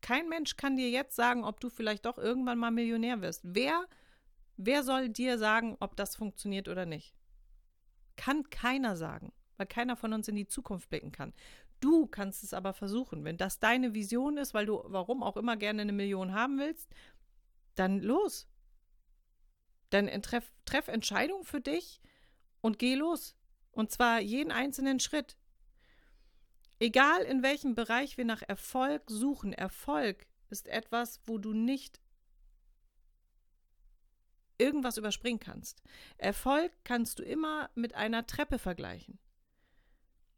Kein 0.02 0.28
Mensch 0.28 0.58
kann 0.58 0.76
dir 0.76 0.90
jetzt 0.90 1.16
sagen, 1.16 1.46
ob 1.46 1.62
du 1.62 1.70
vielleicht 1.70 2.06
doch 2.06 2.18
irgendwann 2.18 2.58
mal 2.58 2.72
Millionär 2.72 3.22
wirst. 3.22 3.44
Wer, 3.46 3.86
wer 4.58 4.84
soll 4.84 5.08
dir 5.08 5.38
sagen, 5.38 5.78
ob 5.80 5.96
das 5.96 6.18
funktioniert 6.18 6.68
oder 6.68 6.86
nicht? 6.86 7.16
Kann 8.18 8.50
keiner 8.50 8.98
sagen, 8.98 9.32
weil 9.56 9.68
keiner 9.68 9.96
von 9.96 10.12
uns 10.12 10.28
in 10.28 10.36
die 10.36 10.48
Zukunft 10.48 10.90
blicken 10.90 11.14
kann. 11.14 11.34
Du 11.86 12.08
kannst 12.08 12.44
es 12.44 12.56
aber 12.56 12.74
versuchen. 12.74 13.24
Wenn 13.26 13.38
das 13.38 13.60
deine 13.60 13.94
Vision 13.94 14.38
ist, 14.38 14.56
weil 14.56 14.66
du 14.66 14.82
warum 14.86 15.22
auch 15.22 15.38
immer 15.38 15.56
gerne 15.56 15.84
eine 15.84 15.92
Million 15.92 16.34
haben 16.34 16.58
willst, 16.58 16.90
dann 17.76 18.00
los. 18.00 18.48
Dann 19.92 20.08
treff, 20.24 20.52
treff 20.66 20.88
Entscheidungen 20.88 21.44
für 21.44 21.62
dich 21.62 22.02
und 22.62 22.80
geh 22.80 22.96
los. 22.96 23.36
Und 23.72 23.92
zwar 23.92 24.20
jeden 24.20 24.52
einzelnen 24.52 25.00
Schritt. 25.00 25.38
Egal 26.80 27.22
in 27.22 27.44
welchem 27.44 27.76
Bereich 27.76 28.18
wir 28.18 28.26
nach 28.26 28.42
Erfolg 28.42 29.04
suchen, 29.06 29.54
Erfolg 29.54 30.26
ist 30.50 30.68
etwas, 30.68 31.22
wo 31.28 31.38
du 31.38 31.54
nicht 31.54 32.02
irgendwas 34.58 34.98
überspringen 34.98 35.40
kannst. 35.40 35.84
Erfolg 36.18 36.72
kannst 36.84 37.20
du 37.20 37.24
immer 37.24 37.70
mit 37.76 37.94
einer 37.94 38.26
Treppe 38.26 38.58
vergleichen. 38.58 39.20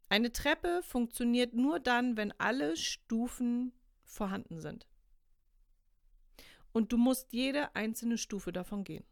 Eine 0.08 0.32
Treppe 0.32 0.82
funktioniert 0.82 1.54
nur 1.54 1.80
dann, 1.80 2.16
wenn 2.16 2.32
alle 2.40 2.76
Stufen 2.76 3.72
vorhanden 4.04 4.60
sind. 4.60 4.88
Und 6.72 6.92
du 6.92 6.96
musst 6.96 7.32
jede 7.32 7.74
einzelne 7.74 8.18
Stufe 8.18 8.52
davon 8.52 8.84
gehen. 8.84 9.04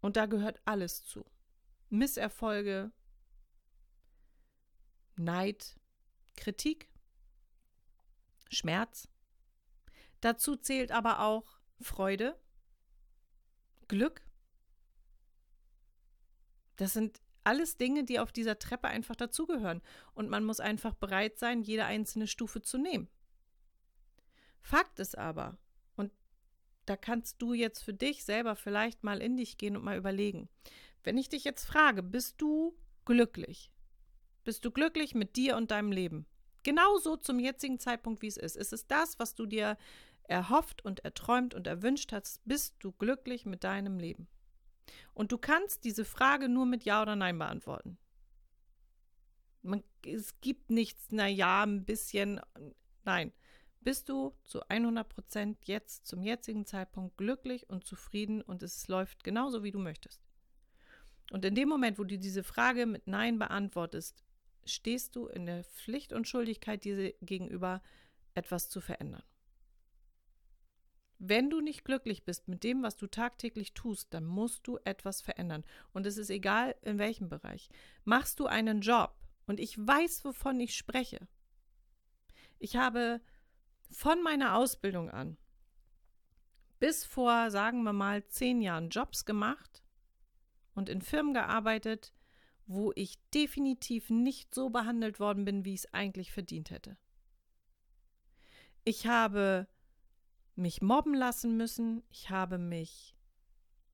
Und 0.00 0.16
da 0.16 0.26
gehört 0.26 0.60
alles 0.64 1.04
zu. 1.04 1.24
Misserfolge, 1.88 2.92
Neid, 5.16 5.78
Kritik, 6.36 6.90
Schmerz. 8.50 9.08
Dazu 10.20 10.56
zählt 10.56 10.90
aber 10.90 11.20
auch 11.20 11.60
Freude, 11.80 12.38
Glück. 13.86 14.22
Das 16.76 16.92
sind 16.92 17.20
alles 17.44 17.76
Dinge, 17.76 18.04
die 18.04 18.18
auf 18.18 18.32
dieser 18.32 18.58
Treppe 18.58 18.88
einfach 18.88 19.16
dazugehören. 19.16 19.82
Und 20.14 20.30
man 20.30 20.44
muss 20.44 20.60
einfach 20.60 20.94
bereit 20.94 21.38
sein, 21.38 21.62
jede 21.62 21.84
einzelne 21.84 22.26
Stufe 22.26 22.62
zu 22.62 22.78
nehmen. 22.78 23.08
Fakt 24.60 24.98
ist 24.98 25.18
aber, 25.18 25.58
und 25.96 26.10
da 26.86 26.96
kannst 26.96 27.40
du 27.42 27.52
jetzt 27.52 27.82
für 27.82 27.94
dich 27.94 28.24
selber 28.24 28.56
vielleicht 28.56 29.04
mal 29.04 29.20
in 29.20 29.36
dich 29.36 29.58
gehen 29.58 29.76
und 29.76 29.84
mal 29.84 29.98
überlegen, 29.98 30.48
wenn 31.02 31.18
ich 31.18 31.28
dich 31.28 31.44
jetzt 31.44 31.64
frage, 31.64 32.02
bist 32.02 32.40
du 32.40 32.74
glücklich? 33.04 33.70
Bist 34.42 34.64
du 34.64 34.70
glücklich 34.70 35.14
mit 35.14 35.36
dir 35.36 35.56
und 35.56 35.70
deinem 35.70 35.92
Leben? 35.92 36.26
Genauso 36.62 37.16
zum 37.16 37.38
jetzigen 37.38 37.78
Zeitpunkt, 37.78 38.22
wie 38.22 38.26
es 38.26 38.38
ist. 38.38 38.56
Ist 38.56 38.72
es 38.72 38.86
das, 38.86 39.18
was 39.18 39.34
du 39.34 39.44
dir 39.44 39.76
erhofft 40.22 40.82
und 40.82 41.04
erträumt 41.04 41.54
und 41.54 41.66
erwünscht 41.66 42.12
hast? 42.12 42.40
Bist 42.46 42.76
du 42.78 42.92
glücklich 42.92 43.44
mit 43.44 43.64
deinem 43.64 43.98
Leben? 43.98 44.26
Und 45.14 45.32
du 45.32 45.38
kannst 45.38 45.84
diese 45.84 46.04
Frage 46.04 46.48
nur 46.48 46.66
mit 46.66 46.84
Ja 46.84 47.02
oder 47.02 47.16
Nein 47.16 47.38
beantworten. 47.38 47.98
Man, 49.62 49.82
es 50.06 50.40
gibt 50.40 50.70
nichts, 50.70 51.06
na 51.10 51.26
ja, 51.26 51.62
ein 51.62 51.84
bisschen. 51.84 52.40
Nein. 53.04 53.32
Bist 53.80 54.08
du 54.08 54.34
zu 54.44 54.66
100 54.68 55.06
Prozent 55.06 55.66
jetzt 55.66 56.06
zum 56.06 56.22
jetzigen 56.22 56.64
Zeitpunkt 56.64 57.18
glücklich 57.18 57.68
und 57.68 57.84
zufrieden 57.84 58.40
und 58.40 58.62
es 58.62 58.88
läuft 58.88 59.24
genauso, 59.24 59.62
wie 59.62 59.72
du 59.72 59.78
möchtest? 59.78 60.22
Und 61.30 61.44
in 61.44 61.54
dem 61.54 61.68
Moment, 61.68 61.98
wo 61.98 62.04
du 62.04 62.18
diese 62.18 62.44
Frage 62.44 62.86
mit 62.86 63.06
Nein 63.06 63.38
beantwortest, 63.38 64.24
stehst 64.64 65.16
du 65.16 65.26
in 65.26 65.46
der 65.46 65.64
Pflicht 65.64 66.12
und 66.12 66.28
Schuldigkeit 66.28 66.84
dir 66.84 67.12
gegenüber, 67.20 67.82
etwas 68.34 68.68
zu 68.68 68.80
verändern. 68.80 69.22
Wenn 71.18 71.50
du 71.50 71.60
nicht 71.60 71.84
glücklich 71.84 72.24
bist 72.24 72.48
mit 72.48 72.64
dem, 72.64 72.82
was 72.82 72.96
du 72.96 73.06
tagtäglich 73.06 73.72
tust, 73.72 74.12
dann 74.12 74.24
musst 74.24 74.66
du 74.66 74.78
etwas 74.84 75.20
verändern. 75.20 75.64
Und 75.92 76.06
es 76.06 76.16
ist 76.16 76.30
egal, 76.30 76.74
in 76.82 76.98
welchem 76.98 77.28
Bereich. 77.28 77.68
Machst 78.04 78.40
du 78.40 78.46
einen 78.46 78.80
Job, 78.80 79.14
und 79.46 79.60
ich 79.60 79.76
weiß, 79.78 80.24
wovon 80.24 80.60
ich 80.60 80.76
spreche. 80.76 81.26
Ich 82.58 82.76
habe 82.76 83.20
von 83.90 84.22
meiner 84.22 84.56
Ausbildung 84.56 85.10
an 85.10 85.36
bis 86.80 87.04
vor, 87.04 87.50
sagen 87.50 87.82
wir 87.84 87.92
mal, 87.92 88.26
zehn 88.26 88.60
Jahren 88.60 88.90
Jobs 88.90 89.24
gemacht 89.24 89.82
und 90.74 90.88
in 90.88 91.00
Firmen 91.00 91.32
gearbeitet, 91.32 92.12
wo 92.66 92.92
ich 92.94 93.18
definitiv 93.30 94.10
nicht 94.10 94.54
so 94.54 94.70
behandelt 94.70 95.20
worden 95.20 95.44
bin, 95.44 95.64
wie 95.64 95.74
ich 95.74 95.80
es 95.80 95.94
eigentlich 95.94 96.32
verdient 96.32 96.70
hätte. 96.70 96.96
Ich 98.84 99.06
habe 99.06 99.66
mich 100.56 100.82
mobben 100.82 101.14
lassen 101.14 101.56
müssen, 101.56 102.02
ich 102.10 102.30
habe 102.30 102.58
mich 102.58 103.16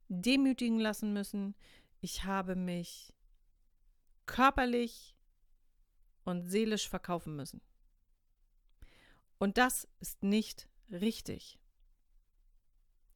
demütigen 0.09 0.79
lassen 0.79 1.12
müssen, 1.12 1.55
ich 2.01 2.25
habe 2.25 2.57
mich 2.57 3.14
körperlich 4.27 5.16
und 6.25 6.49
seelisch 6.49 6.88
verkaufen 6.88 7.37
müssen. 7.37 7.61
Und 9.38 9.57
das 9.57 9.88
ist 10.01 10.23
nicht 10.23 10.68
richtig. 10.90 11.59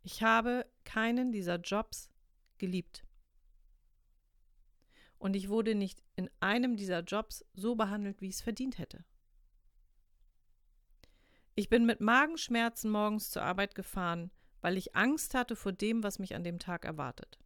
Ich 0.02 0.22
habe 0.22 0.66
keinen 0.84 1.32
dieser 1.32 1.56
Jobs 1.56 2.10
geliebt. 2.58 3.04
Und 5.18 5.36
ich 5.36 5.48
wurde 5.48 5.74
nicht 5.74 6.02
in 6.16 6.30
einem 6.40 6.76
dieser 6.76 7.00
Jobs 7.00 7.44
so 7.54 7.74
behandelt, 7.74 8.20
wie 8.20 8.28
ich 8.28 8.34
es 8.36 8.40
verdient 8.42 8.78
hätte. 8.78 9.04
Ich 11.56 11.68
bin 11.68 11.86
mit 11.86 12.00
Magenschmerzen 12.00 12.90
morgens 12.90 13.30
zur 13.30 13.42
Arbeit 13.42 13.74
gefahren, 13.74 14.32
weil 14.60 14.76
ich 14.76 14.96
Angst 14.96 15.34
hatte 15.34 15.54
vor 15.54 15.72
dem, 15.72 16.02
was 16.02 16.18
mich 16.18 16.34
an 16.34 16.42
dem 16.42 16.58
Tag 16.58 16.84
erwartet. 16.84 17.38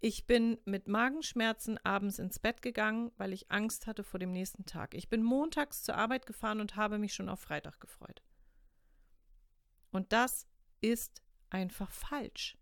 Ich 0.00 0.26
bin 0.26 0.58
mit 0.64 0.88
Magenschmerzen 0.88 1.78
abends 1.84 2.18
ins 2.18 2.38
Bett 2.38 2.60
gegangen, 2.60 3.12
weil 3.16 3.32
ich 3.32 3.50
Angst 3.50 3.86
hatte 3.86 4.04
vor 4.04 4.18
dem 4.18 4.32
nächsten 4.32 4.66
Tag. 4.66 4.94
Ich 4.94 5.08
bin 5.08 5.22
montags 5.22 5.82
zur 5.82 5.96
Arbeit 5.96 6.26
gefahren 6.26 6.60
und 6.60 6.76
habe 6.76 6.98
mich 6.98 7.14
schon 7.14 7.28
auf 7.28 7.40
Freitag 7.40 7.80
gefreut. 7.80 8.22
Und 9.92 10.12
das 10.12 10.46
ist 10.80 11.22
einfach 11.50 11.90
falsch. 11.90 12.58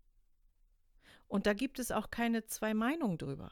Und 1.27 1.47
da 1.47 1.53
gibt 1.53 1.79
es 1.79 1.91
auch 1.91 2.11
keine 2.11 2.45
zwei 2.45 2.73
Meinungen 2.73 3.17
drüber. 3.17 3.51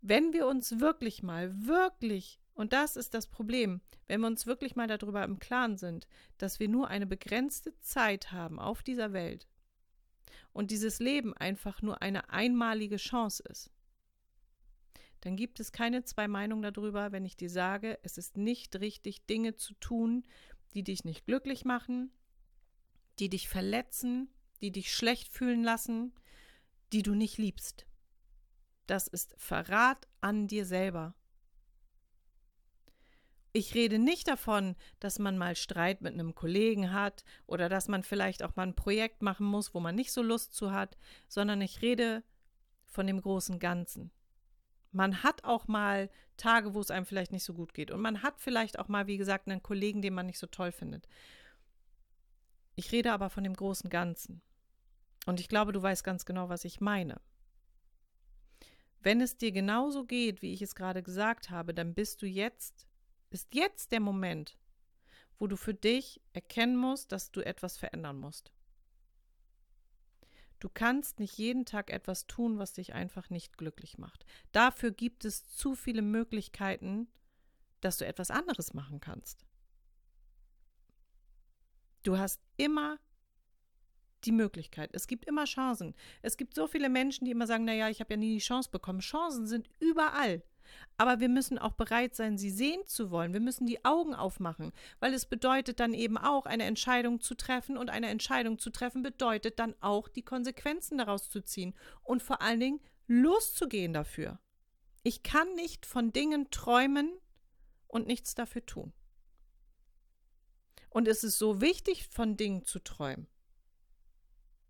Wenn 0.00 0.32
wir 0.32 0.46
uns 0.46 0.78
wirklich 0.78 1.22
mal, 1.22 1.66
wirklich, 1.66 2.40
und 2.54 2.72
das 2.72 2.96
ist 2.96 3.14
das 3.14 3.26
Problem, 3.26 3.80
wenn 4.06 4.20
wir 4.20 4.26
uns 4.26 4.46
wirklich 4.46 4.76
mal 4.76 4.86
darüber 4.86 5.24
im 5.24 5.38
Klaren 5.38 5.76
sind, 5.76 6.06
dass 6.38 6.60
wir 6.60 6.68
nur 6.68 6.88
eine 6.88 7.06
begrenzte 7.06 7.78
Zeit 7.80 8.32
haben 8.32 8.58
auf 8.58 8.82
dieser 8.82 9.12
Welt 9.12 9.48
und 10.52 10.70
dieses 10.70 10.98
Leben 10.98 11.34
einfach 11.34 11.80
nur 11.82 12.02
eine 12.02 12.30
einmalige 12.30 12.96
Chance 12.96 13.42
ist, 13.48 13.70
dann 15.22 15.36
gibt 15.36 15.60
es 15.60 15.72
keine 15.72 16.04
zwei 16.04 16.28
Meinungen 16.28 16.62
darüber, 16.74 17.12
wenn 17.12 17.24
ich 17.24 17.36
dir 17.36 17.48
sage, 17.48 17.98
es 18.02 18.18
ist 18.18 18.36
nicht 18.36 18.76
richtig, 18.76 19.24
Dinge 19.26 19.54
zu 19.54 19.72
tun, 19.74 20.26
die 20.74 20.82
dich 20.82 21.04
nicht 21.04 21.26
glücklich 21.26 21.64
machen, 21.64 22.10
die 23.18 23.28
dich 23.28 23.48
verletzen, 23.48 24.28
die 24.60 24.72
dich 24.72 24.92
schlecht 24.92 25.28
fühlen 25.28 25.62
lassen, 25.62 26.12
die 26.92 27.02
du 27.02 27.14
nicht 27.14 27.38
liebst. 27.38 27.86
Das 28.86 29.06
ist 29.06 29.34
Verrat 29.38 30.08
an 30.20 30.48
dir 30.48 30.66
selber. 30.66 31.14
Ich 33.54 33.74
rede 33.74 33.98
nicht 33.98 34.28
davon, 34.28 34.76
dass 34.98 35.18
man 35.18 35.36
mal 35.36 35.56
Streit 35.56 36.00
mit 36.00 36.14
einem 36.14 36.34
Kollegen 36.34 36.92
hat 36.92 37.22
oder 37.46 37.68
dass 37.68 37.86
man 37.86 38.02
vielleicht 38.02 38.42
auch 38.42 38.56
mal 38.56 38.66
ein 38.66 38.74
Projekt 38.74 39.20
machen 39.20 39.46
muss, 39.46 39.74
wo 39.74 39.80
man 39.80 39.94
nicht 39.94 40.12
so 40.12 40.22
Lust 40.22 40.54
zu 40.54 40.72
hat, 40.72 40.96
sondern 41.28 41.60
ich 41.60 41.82
rede 41.82 42.22
von 42.86 43.06
dem 43.06 43.20
großen 43.20 43.58
Ganzen. 43.58 44.10
Man 44.90 45.22
hat 45.22 45.44
auch 45.44 45.68
mal 45.68 46.10
Tage, 46.36 46.74
wo 46.74 46.80
es 46.80 46.90
einem 46.90 47.06
vielleicht 47.06 47.32
nicht 47.32 47.44
so 47.44 47.52
gut 47.52 47.74
geht. 47.74 47.90
Und 47.90 48.00
man 48.00 48.22
hat 48.22 48.40
vielleicht 48.40 48.78
auch 48.78 48.88
mal, 48.88 49.06
wie 49.06 49.16
gesagt, 49.18 49.48
einen 49.48 49.62
Kollegen, 49.62 50.02
den 50.02 50.14
man 50.14 50.26
nicht 50.26 50.38
so 50.38 50.46
toll 50.46 50.72
findet. 50.72 51.06
Ich 52.74 52.92
rede 52.92 53.12
aber 53.12 53.28
von 53.28 53.44
dem 53.44 53.54
großen 53.54 53.90
Ganzen. 53.90 54.42
Und 55.26 55.40
ich 55.40 55.48
glaube, 55.48 55.72
du 55.72 55.82
weißt 55.82 56.04
ganz 56.04 56.24
genau, 56.24 56.48
was 56.48 56.64
ich 56.64 56.80
meine. 56.80 57.20
Wenn 59.00 59.20
es 59.20 59.36
dir 59.36 59.52
genauso 59.52 60.04
geht, 60.04 60.42
wie 60.42 60.52
ich 60.52 60.62
es 60.62 60.74
gerade 60.74 61.02
gesagt 61.02 61.50
habe, 61.50 61.74
dann 61.74 61.94
bist 61.94 62.22
du 62.22 62.26
jetzt, 62.26 62.86
ist 63.32 63.54
jetzt 63.54 63.92
der 63.92 64.00
Moment, 64.00 64.58
wo 65.38 65.46
du 65.46 65.56
für 65.56 65.74
dich 65.74 66.20
erkennen 66.32 66.76
musst, 66.76 67.12
dass 67.12 67.32
du 67.32 67.40
etwas 67.40 67.76
verändern 67.76 68.18
musst. 68.18 68.52
Du 70.60 70.68
kannst 70.68 71.18
nicht 71.18 71.36
jeden 71.38 71.64
Tag 71.64 71.90
etwas 71.90 72.28
tun, 72.28 72.58
was 72.58 72.72
dich 72.74 72.92
einfach 72.92 73.30
nicht 73.30 73.58
glücklich 73.58 73.98
macht. 73.98 74.24
Dafür 74.52 74.92
gibt 74.92 75.24
es 75.24 75.48
zu 75.48 75.74
viele 75.74 76.02
Möglichkeiten, 76.02 77.08
dass 77.80 77.98
du 77.98 78.06
etwas 78.06 78.30
anderes 78.30 78.72
machen 78.72 79.00
kannst. 79.00 79.44
Du 82.04 82.16
hast 82.16 82.40
immer 82.56 83.00
die 84.24 84.32
Möglichkeit. 84.32 84.90
Es 84.92 85.08
gibt 85.08 85.24
immer 85.24 85.44
Chancen. 85.44 85.94
Es 86.22 86.36
gibt 86.36 86.54
so 86.54 86.68
viele 86.68 86.88
Menschen, 86.88 87.24
die 87.24 87.32
immer 87.32 87.48
sagen, 87.48 87.64
naja, 87.64 87.88
ich 87.88 88.00
habe 88.00 88.14
ja 88.14 88.18
nie 88.18 88.34
die 88.34 88.44
Chance 88.44 88.70
bekommen. 88.70 89.00
Chancen 89.00 89.46
sind 89.46 89.68
überall. 89.80 90.44
Aber 90.96 91.20
wir 91.20 91.28
müssen 91.28 91.58
auch 91.58 91.72
bereit 91.72 92.14
sein, 92.14 92.38
sie 92.38 92.50
sehen 92.50 92.86
zu 92.86 93.10
wollen. 93.10 93.32
Wir 93.32 93.40
müssen 93.40 93.66
die 93.66 93.84
Augen 93.84 94.14
aufmachen, 94.14 94.72
weil 95.00 95.14
es 95.14 95.26
bedeutet 95.26 95.80
dann 95.80 95.94
eben 95.94 96.18
auch, 96.18 96.46
eine 96.46 96.64
Entscheidung 96.64 97.20
zu 97.20 97.34
treffen. 97.34 97.76
Und 97.76 97.90
eine 97.90 98.08
Entscheidung 98.08 98.58
zu 98.58 98.70
treffen 98.70 99.02
bedeutet 99.02 99.58
dann 99.58 99.74
auch, 99.80 100.08
die 100.08 100.22
Konsequenzen 100.22 100.98
daraus 100.98 101.30
zu 101.30 101.42
ziehen 101.42 101.74
und 102.02 102.22
vor 102.22 102.42
allen 102.42 102.60
Dingen 102.60 102.80
loszugehen 103.06 103.92
dafür. 103.92 104.38
Ich 105.02 105.22
kann 105.22 105.54
nicht 105.54 105.86
von 105.86 106.12
Dingen 106.12 106.50
träumen 106.50 107.12
und 107.88 108.06
nichts 108.06 108.34
dafür 108.34 108.64
tun. 108.64 108.92
Und 110.88 111.08
es 111.08 111.24
ist 111.24 111.38
so 111.38 111.60
wichtig, 111.60 112.08
von 112.08 112.36
Dingen 112.36 112.64
zu 112.64 112.78
träumen. 112.78 113.26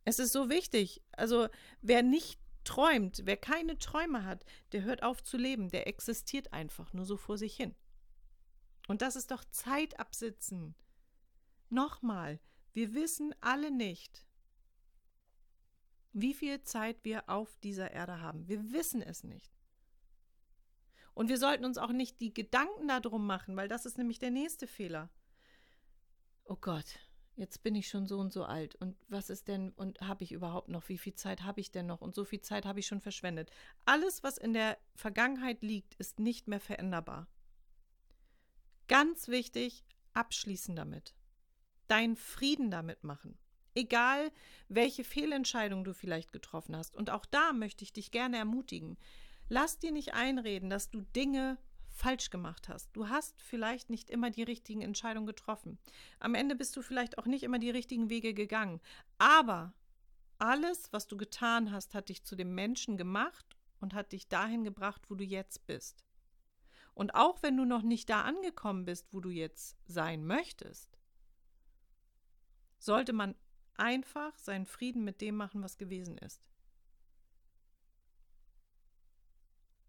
Es 0.04 0.18
ist 0.18 0.32
so 0.32 0.48
wichtig. 0.48 1.02
Also 1.12 1.48
wer 1.80 2.02
nicht 2.02 2.40
träumt, 2.64 3.22
wer 3.24 3.36
keine 3.36 3.78
Träume 3.78 4.24
hat, 4.24 4.44
der 4.72 4.82
hört 4.82 5.02
auf 5.02 5.22
zu 5.22 5.36
leben, 5.36 5.70
der 5.70 5.86
existiert 5.86 6.52
einfach 6.52 6.92
nur 6.92 7.04
so 7.04 7.16
vor 7.16 7.38
sich 7.38 7.56
hin. 7.56 7.74
Und 8.88 9.02
das 9.02 9.16
ist 9.16 9.30
doch 9.30 9.44
Zeit 9.44 9.98
absitzen. 9.98 10.74
Nochmal, 11.68 12.40
wir 12.72 12.94
wissen 12.94 13.34
alle 13.40 13.70
nicht, 13.70 14.26
wie 16.12 16.34
viel 16.34 16.62
Zeit 16.62 17.04
wir 17.04 17.28
auf 17.28 17.56
dieser 17.58 17.90
Erde 17.90 18.20
haben. 18.20 18.48
Wir 18.48 18.72
wissen 18.72 19.02
es 19.02 19.24
nicht. 19.24 19.52
Und 21.14 21.28
wir 21.28 21.38
sollten 21.38 21.64
uns 21.64 21.78
auch 21.78 21.92
nicht 21.92 22.20
die 22.20 22.32
Gedanken 22.32 22.88
darum 22.88 23.26
machen, 23.26 23.56
weil 23.56 23.68
das 23.68 23.86
ist 23.86 23.98
nämlich 23.98 24.18
der 24.18 24.30
nächste 24.30 24.66
Fehler. 24.66 25.10
Oh 26.44 26.56
Gott, 26.56 26.98
jetzt 27.36 27.62
bin 27.62 27.74
ich 27.74 27.88
schon 27.88 28.06
so 28.06 28.18
und 28.18 28.32
so 28.32 28.44
alt 28.44 28.74
und 28.76 28.96
was 29.08 29.30
ist 29.30 29.48
denn 29.48 29.70
und 29.72 30.00
habe 30.00 30.24
ich 30.24 30.32
überhaupt 30.32 30.68
noch, 30.68 30.88
wie 30.88 30.98
viel 30.98 31.14
Zeit 31.14 31.42
habe 31.42 31.60
ich 31.60 31.70
denn 31.70 31.86
noch 31.86 32.00
und 32.00 32.14
so 32.14 32.24
viel 32.24 32.40
Zeit 32.40 32.66
habe 32.66 32.80
ich 32.80 32.86
schon 32.86 33.00
verschwendet. 33.00 33.50
Alles, 33.84 34.22
was 34.22 34.38
in 34.38 34.52
der 34.52 34.78
Vergangenheit 34.94 35.62
liegt, 35.62 35.94
ist 35.94 36.18
nicht 36.18 36.48
mehr 36.48 36.60
veränderbar. 36.60 37.26
Ganz 38.88 39.28
wichtig, 39.28 39.84
abschließen 40.12 40.76
damit. 40.76 41.14
Deinen 41.88 42.16
Frieden 42.16 42.70
damit 42.70 43.04
machen. 43.04 43.38
Egal, 43.74 44.30
welche 44.68 45.02
Fehlentscheidung 45.02 45.84
du 45.84 45.94
vielleicht 45.94 46.32
getroffen 46.32 46.76
hast. 46.76 46.94
Und 46.94 47.08
auch 47.08 47.24
da 47.24 47.54
möchte 47.54 47.84
ich 47.84 47.92
dich 47.92 48.10
gerne 48.10 48.36
ermutigen. 48.36 48.98
Lass 49.48 49.78
dir 49.78 49.92
nicht 49.92 50.12
einreden, 50.12 50.68
dass 50.68 50.90
du 50.90 51.00
Dinge 51.00 51.56
falsch 51.92 52.30
gemacht 52.30 52.68
hast. 52.68 52.90
Du 52.94 53.08
hast 53.08 53.40
vielleicht 53.40 53.90
nicht 53.90 54.10
immer 54.10 54.30
die 54.30 54.42
richtigen 54.42 54.82
Entscheidungen 54.82 55.26
getroffen. 55.26 55.78
Am 56.18 56.34
Ende 56.34 56.56
bist 56.56 56.76
du 56.76 56.82
vielleicht 56.82 57.18
auch 57.18 57.26
nicht 57.26 57.44
immer 57.44 57.58
die 57.58 57.70
richtigen 57.70 58.10
Wege 58.10 58.34
gegangen. 58.34 58.80
Aber 59.18 59.74
alles, 60.38 60.92
was 60.92 61.06
du 61.06 61.16
getan 61.16 61.70
hast, 61.70 61.94
hat 61.94 62.08
dich 62.08 62.24
zu 62.24 62.34
dem 62.34 62.54
Menschen 62.54 62.96
gemacht 62.96 63.56
und 63.80 63.94
hat 63.94 64.12
dich 64.12 64.28
dahin 64.28 64.64
gebracht, 64.64 65.02
wo 65.08 65.14
du 65.14 65.24
jetzt 65.24 65.66
bist. 65.66 66.04
Und 66.94 67.14
auch 67.14 67.42
wenn 67.42 67.56
du 67.56 67.64
noch 67.64 67.82
nicht 67.82 68.10
da 68.10 68.22
angekommen 68.22 68.84
bist, 68.84 69.12
wo 69.12 69.20
du 69.20 69.30
jetzt 69.30 69.76
sein 69.86 70.26
möchtest, 70.26 70.98
sollte 72.78 73.12
man 73.12 73.34
einfach 73.76 74.36
seinen 74.38 74.66
Frieden 74.66 75.04
mit 75.04 75.20
dem 75.20 75.36
machen, 75.36 75.62
was 75.62 75.78
gewesen 75.78 76.18
ist. 76.18 76.51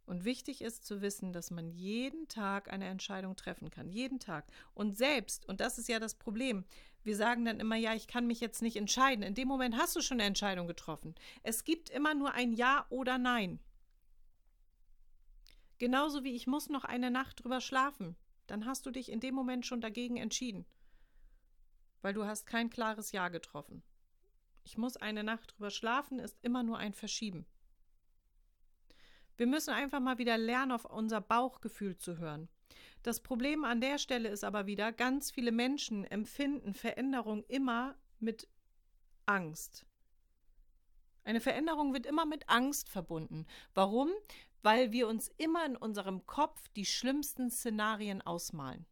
Und 0.05 0.25
wichtig 0.25 0.61
ist 0.61 0.85
zu 0.85 1.01
wissen, 1.01 1.31
dass 1.31 1.49
man 1.49 1.71
jeden 1.71 2.27
Tag 2.27 2.71
eine 2.71 2.87
Entscheidung 2.87 3.35
treffen 3.35 3.69
kann. 3.69 3.89
Jeden 3.89 4.19
Tag. 4.19 4.45
Und 4.73 4.97
selbst, 4.97 5.47
und 5.47 5.61
das 5.61 5.77
ist 5.77 5.87
ja 5.87 5.99
das 5.99 6.15
Problem, 6.15 6.65
wir 7.03 7.15
sagen 7.15 7.45
dann 7.45 7.59
immer, 7.59 7.75
ja, 7.75 7.93
ich 7.93 8.07
kann 8.07 8.27
mich 8.27 8.39
jetzt 8.39 8.61
nicht 8.61 8.75
entscheiden. 8.75 9.23
In 9.23 9.35
dem 9.35 9.47
Moment 9.47 9.77
hast 9.77 9.95
du 9.95 10.01
schon 10.01 10.19
eine 10.19 10.27
Entscheidung 10.27 10.67
getroffen. 10.67 11.15
Es 11.43 11.63
gibt 11.63 11.89
immer 11.89 12.13
nur 12.13 12.33
ein 12.33 12.53
Ja 12.53 12.85
oder 12.89 13.17
Nein. 13.17 13.59
Genauso 15.79 16.23
wie 16.23 16.35
ich 16.35 16.47
muss 16.47 16.69
noch 16.69 16.85
eine 16.85 17.11
Nacht 17.11 17.43
drüber 17.43 17.59
schlafen. 17.59 18.15
Dann 18.47 18.65
hast 18.65 18.85
du 18.85 18.91
dich 18.91 19.11
in 19.11 19.19
dem 19.19 19.35
Moment 19.35 19.65
schon 19.65 19.81
dagegen 19.81 20.17
entschieden. 20.17 20.65
Weil 22.01 22.13
du 22.13 22.25
hast 22.25 22.45
kein 22.45 22.69
klares 22.69 23.11
Ja 23.11 23.29
getroffen. 23.29 23.83
Ich 24.63 24.77
muss 24.77 24.95
eine 24.95 25.23
Nacht 25.23 25.55
drüber 25.55 25.71
schlafen, 25.71 26.19
ist 26.19 26.37
immer 26.41 26.63
nur 26.63 26.77
ein 26.77 26.93
Verschieben. 26.93 27.45
Wir 29.38 29.48
müssen 29.48 29.72
einfach 29.72 30.00
mal 30.00 30.17
wieder 30.17 30.38
lernen, 30.38 30.72
auf 30.72 30.86
unser 30.86 31.22
Bauchgefühl 31.22 31.98
zu 31.98 32.17
hören. 32.17 32.50
Das 33.02 33.22
Problem 33.22 33.65
an 33.65 33.82
der 33.82 33.98
Stelle 33.98 34.30
ist 34.30 34.43
aber 34.43 34.65
wieder, 34.65 34.91
ganz 34.91 35.32
viele 35.32 35.52
Menschen 35.52 36.06
empfinden 36.06 36.74
Veränderung 36.74 37.43
immer 37.48 37.96
mit 38.19 38.48
Angst. 39.26 39.86
Eine 41.26 41.41
Veränderung 41.41 41.93
wird 41.93 42.06
immer 42.06 42.26
mit 42.26 42.50
Angst 42.50 42.89
verbunden. 42.89 43.46
Warum? 43.74 44.10
Weil 44.62 44.91
wir 44.91 45.08
uns 45.08 45.30
immer 45.38 45.65
in 45.65 45.76
unserem 45.76 46.26
Kopf 46.26 46.67
die 46.69 46.86
schlimmsten 46.86 47.50
Szenarien 47.50 48.22
ausmalen. 48.22 48.86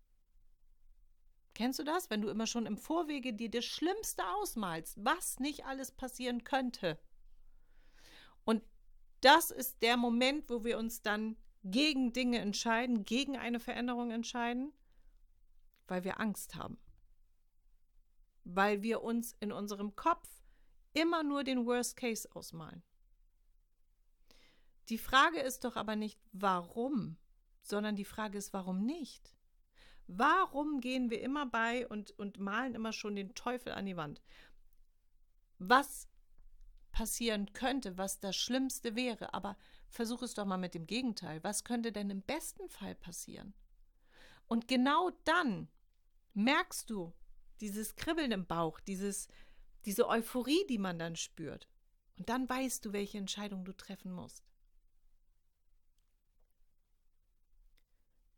Kennst 1.54 1.80
du 1.80 1.84
das, 1.84 2.10
wenn 2.10 2.22
du 2.22 2.30
immer 2.30 2.48
schon 2.48 2.66
im 2.66 2.78
Vorwege 2.78 3.34
dir 3.34 3.50
das 3.50 3.66
Schlimmste 3.66 4.26
ausmalst, 4.36 5.04
was 5.04 5.40
nicht 5.40 5.66
alles 5.66 5.92
passieren 5.92 6.44
könnte? 6.44 6.98
Und 8.46 8.64
das 9.22 9.52
ist 9.52 9.82
der 9.82 9.98
Moment, 9.98 10.50
wo 10.50 10.64
wir 10.64 10.78
uns 10.78 11.02
dann 11.02 11.38
gegen 11.64 12.12
Dinge 12.12 12.40
entscheiden, 12.40 13.06
gegen 13.06 13.38
eine 13.38 13.60
Veränderung 13.60 14.12
entscheiden, 14.12 14.74
weil 15.88 16.04
wir 16.04 16.20
Angst 16.20 16.56
haben. 16.56 16.78
Weil 18.44 18.82
wir 18.82 19.04
uns 19.04 19.36
in 19.40 19.52
unserem 19.52 19.96
Kopf 19.96 20.28
immer 20.94 21.24
nur 21.24 21.44
den 21.44 21.66
Worst 21.66 21.96
Case 21.96 22.28
ausmalen. 22.34 22.84
Die 24.90 24.98
Frage 24.98 25.40
ist 25.40 25.64
doch 25.64 25.76
aber 25.76 25.96
nicht, 25.96 26.20
warum, 26.34 27.18
sondern 27.62 27.96
die 27.96 28.06
Frage 28.06 28.38
ist, 28.38 28.52
warum 28.52 28.86
nicht? 28.86 29.36
Warum 30.08 30.82
gehen 30.82 31.10
wir 31.10 31.22
immer 31.22 31.46
bei 31.46 31.88
und, 31.88 32.12
und 32.20 32.40
malen 32.40 32.76
immer 32.76 32.92
schon 32.92 33.16
den 33.16 33.34
Teufel 33.36 33.72
an 33.72 33.86
die 33.86 33.96
Wand? 33.96 34.22
Was 35.60 36.10
passieren 36.92 37.54
könnte, 37.54 37.98
was 37.98 38.20
das 38.20 38.36
Schlimmste 38.36 38.96
wäre, 38.96 39.34
aber 39.34 39.58
versuch 39.90 40.22
es 40.22 40.34
doch 40.34 40.46
mal 40.46 40.58
mit 40.58 40.74
dem 40.74 40.88
Gegenteil. 40.88 41.44
Was 41.44 41.64
könnte 41.64 41.92
denn 41.92 42.10
im 42.10 42.22
besten 42.22 42.70
Fall 42.70 42.96
passieren? 42.96 43.54
Und 44.48 44.68
genau 44.68 45.12
dann 45.24 45.70
merkst 46.34 46.90
du 46.90 47.14
dieses 47.62 47.96
Kribbeln 47.96 48.32
im 48.32 48.46
Bauch, 48.46 48.80
dieses, 48.80 49.28
diese 49.86 50.08
Euphorie, 50.08 50.66
die 50.68 50.78
man 50.78 51.00
dann 51.00 51.16
spürt. 51.16 51.68
Und 52.18 52.30
dann 52.30 52.50
weißt 52.50 52.86
du, 52.86 52.94
welche 52.94 53.18
Entscheidung 53.18 53.66
du 53.66 53.74
treffen 53.74 54.12
musst. 54.12 54.44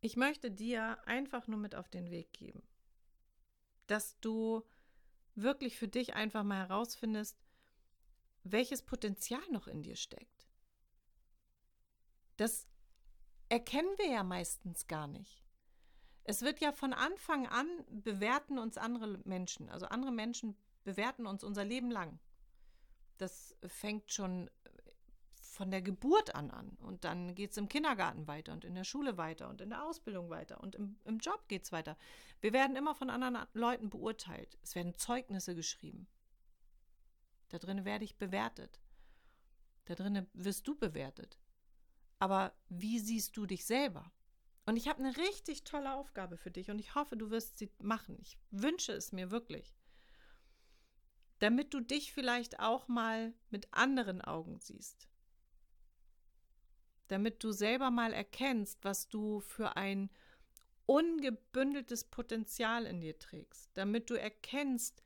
Ich 0.02 0.18
möchte 0.18 0.52
dir 0.52 0.98
einfach 1.08 1.48
nur 1.48 1.60
mit 1.60 1.76
auf 1.76 1.90
den 1.90 2.12
Weg 2.12 2.34
geben, 2.34 2.62
dass 3.88 4.20
du 4.20 4.64
wirklich 5.36 5.78
für 5.78 5.88
dich 5.88 6.14
einfach 6.14 6.44
mal 6.44 6.68
herausfindest, 6.68 7.43
welches 8.44 8.82
Potenzial 8.82 9.44
noch 9.52 9.68
in 9.68 9.84
dir 9.84 9.96
steckt. 9.96 10.48
Das 12.38 12.68
erkennen 13.50 13.94
wir 13.98 14.10
ja 14.10 14.24
meistens 14.24 14.88
gar 14.88 15.08
nicht. 15.08 15.44
Es 16.24 16.42
wird 16.42 16.62
ja 16.62 16.72
von 16.72 16.94
Anfang 16.94 17.48
an 17.48 17.68
bewerten 17.90 18.58
uns 18.58 18.78
andere 18.78 19.20
Menschen, 19.26 19.70
also 19.70 19.86
andere 19.88 20.12
Menschen 20.12 20.58
bewerten 20.84 21.28
uns 21.28 21.44
unser 21.44 21.66
Leben 21.66 21.92
lang. 21.92 22.20
Das 23.18 23.56
fängt 23.66 24.12
schon 24.12 24.50
von 25.54 25.70
der 25.70 25.82
Geburt 25.82 26.34
an 26.36 26.50
an. 26.50 26.78
Und 26.82 27.04
dann 27.04 27.36
geht 27.36 27.52
es 27.52 27.58
im 27.58 27.70
Kindergarten 27.70 28.28
weiter 28.28 28.54
und 28.54 28.66
in 28.66 28.74
der 28.74 28.84
Schule 28.84 29.18
weiter 29.18 29.50
und 29.50 29.62
in 29.62 29.70
der 29.70 29.86
Ausbildung 29.86 30.30
weiter 30.30 30.60
und 30.62 30.76
im, 30.76 30.98
im 31.06 31.20
Job 31.20 31.48
geht 31.48 31.64
es 31.64 31.72
weiter. 31.72 31.96
Wir 32.42 32.54
werden 32.54 32.76
immer 32.76 32.96
von 32.96 33.10
anderen 33.10 33.38
Leuten 33.54 33.90
beurteilt. 33.90 34.58
Es 34.64 34.76
werden 34.76 34.96
Zeugnisse 34.96 35.56
geschrieben. 35.56 36.08
Da 37.54 37.60
drin 37.60 37.86
werde 37.86 38.04
ich 38.04 38.18
bewertet. 38.18 38.80
Da 39.86 39.94
drin 39.94 40.26
wirst 40.34 40.68
du 40.68 40.76
bewertet. 40.76 41.38
Aber 42.18 42.52
wie 42.68 42.98
siehst 42.98 43.38
du 43.38 43.46
dich 43.46 43.64
selber? 43.64 44.12
Und 44.66 44.76
ich 44.76 44.88
habe 44.88 45.04
eine 45.04 45.16
richtig 45.18 45.64
tolle 45.64 45.94
Aufgabe 45.94 46.38
für 46.38 46.50
dich 46.50 46.72
und 46.72 46.80
ich 46.80 46.96
hoffe, 46.96 47.16
du 47.16 47.30
wirst 47.30 47.60
sie 47.60 47.70
machen. 47.78 48.18
Ich 48.20 48.40
wünsche 48.50 48.94
es 48.94 49.12
mir 49.12 49.30
wirklich. 49.30 49.76
Damit 51.38 51.76
du 51.76 51.80
dich 51.80 52.12
vielleicht 52.12 52.60
auch 52.60 52.88
mal 52.88 53.36
mit 53.52 53.72
anderen 53.72 54.22
Augen 54.22 54.60
siehst 54.60 55.08
damit 57.14 57.44
du 57.44 57.52
selber 57.52 57.92
mal 57.92 58.12
erkennst, 58.12 58.84
was 58.84 59.08
du 59.08 59.40
für 59.40 59.78
ein 59.78 60.10
ungebündeltes 60.88 62.06
Potenzial 62.06 62.88
in 62.88 63.02
dir 63.02 63.20
trägst, 63.20 63.70
damit 63.76 64.10
du 64.10 64.16
erkennst, 64.16 65.04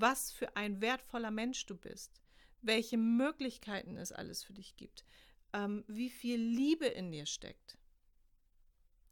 was 0.00 0.32
für 0.32 0.56
ein 0.56 0.80
wertvoller 0.80 1.30
Mensch 1.30 1.66
du 1.66 1.76
bist, 1.76 2.20
welche 2.62 2.96
Möglichkeiten 2.96 3.96
es 3.96 4.12
alles 4.12 4.42
für 4.42 4.52
dich 4.52 4.76
gibt, 4.76 5.04
ähm, 5.52 5.84
wie 5.86 6.10
viel 6.10 6.40
Liebe 6.40 6.86
in 6.86 7.12
dir 7.12 7.26
steckt. 7.26 7.78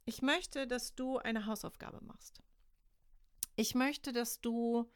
Ich 0.05 0.21
möchte, 0.21 0.67
dass 0.67 0.95
du 0.95 1.17
eine 1.17 1.45
Hausaufgabe 1.45 2.03
machst. 2.03 2.41
Ich 3.55 3.75
möchte, 3.75 4.11
dass 4.11 4.41
du 4.41 4.91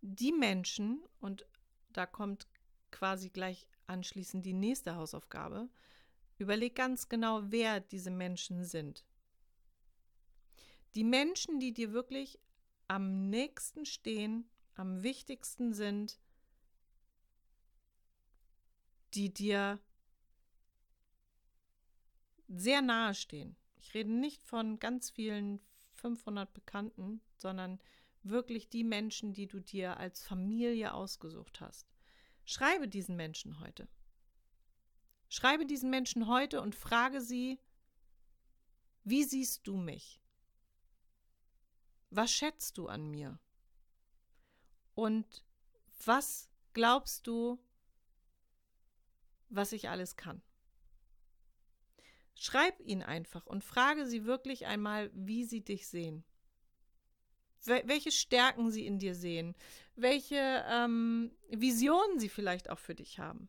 die 0.00 0.32
Menschen, 0.32 1.02
und 1.20 1.46
da 1.90 2.06
kommt 2.06 2.46
quasi 2.90 3.30
gleich 3.30 3.68
anschließend 3.86 4.44
die 4.44 4.52
nächste 4.52 4.96
Hausaufgabe, 4.96 5.70
Überleg 6.42 6.74
ganz 6.74 7.08
genau, 7.08 7.40
wer 7.52 7.78
diese 7.78 8.10
Menschen 8.10 8.64
sind. 8.64 9.04
Die 10.96 11.04
Menschen, 11.04 11.60
die 11.60 11.72
dir 11.72 11.92
wirklich 11.92 12.40
am 12.88 13.30
nächsten 13.30 13.86
stehen, 13.86 14.50
am 14.74 15.02
wichtigsten 15.02 15.74
sind, 15.74 16.20
die 19.14 19.32
dir 19.32 19.80
sehr 22.48 22.82
nahe 22.82 23.14
stehen. 23.14 23.56
Ich 23.76 23.94
rede 23.94 24.10
nicht 24.10 24.42
von 24.42 24.78
ganz 24.78 25.10
vielen 25.10 25.60
500 25.94 26.52
Bekannten, 26.52 27.20
sondern 27.36 27.80
wirklich 28.22 28.68
die 28.68 28.84
Menschen, 28.84 29.32
die 29.32 29.46
du 29.46 29.60
dir 29.60 29.96
als 29.96 30.22
Familie 30.22 30.94
ausgesucht 30.94 31.60
hast. 31.60 31.86
Schreibe 32.44 32.88
diesen 32.88 33.16
Menschen 33.16 33.60
heute. 33.60 33.88
Schreibe 35.28 35.66
diesen 35.66 35.90
Menschen 35.90 36.26
heute 36.26 36.60
und 36.60 36.74
frage 36.74 37.20
sie, 37.20 37.58
wie 39.04 39.24
siehst 39.24 39.66
du 39.66 39.76
mich? 39.76 40.20
Was 42.10 42.30
schätzt 42.30 42.78
du 42.78 42.88
an 42.88 43.10
mir? 43.10 43.40
Und 44.94 45.44
was 46.04 46.50
glaubst 46.72 47.26
du, 47.26 47.58
was 49.48 49.72
ich 49.72 49.88
alles 49.88 50.16
kann? 50.16 50.42
Schreib 52.34 52.80
ihn 52.80 53.02
einfach 53.02 53.46
und 53.46 53.62
frage 53.62 54.06
sie 54.06 54.24
wirklich 54.24 54.66
einmal, 54.66 55.10
wie 55.14 55.44
sie 55.44 55.62
dich 55.62 55.86
sehen. 55.86 56.24
Welche 57.64 58.10
Stärken 58.10 58.72
sie 58.72 58.86
in 58.86 58.98
dir 58.98 59.14
sehen, 59.14 59.54
welche 59.94 60.64
ähm, 60.68 61.30
Visionen 61.48 62.18
sie 62.18 62.28
vielleicht 62.28 62.68
auch 62.70 62.80
für 62.80 62.96
dich 62.96 63.20
haben. 63.20 63.48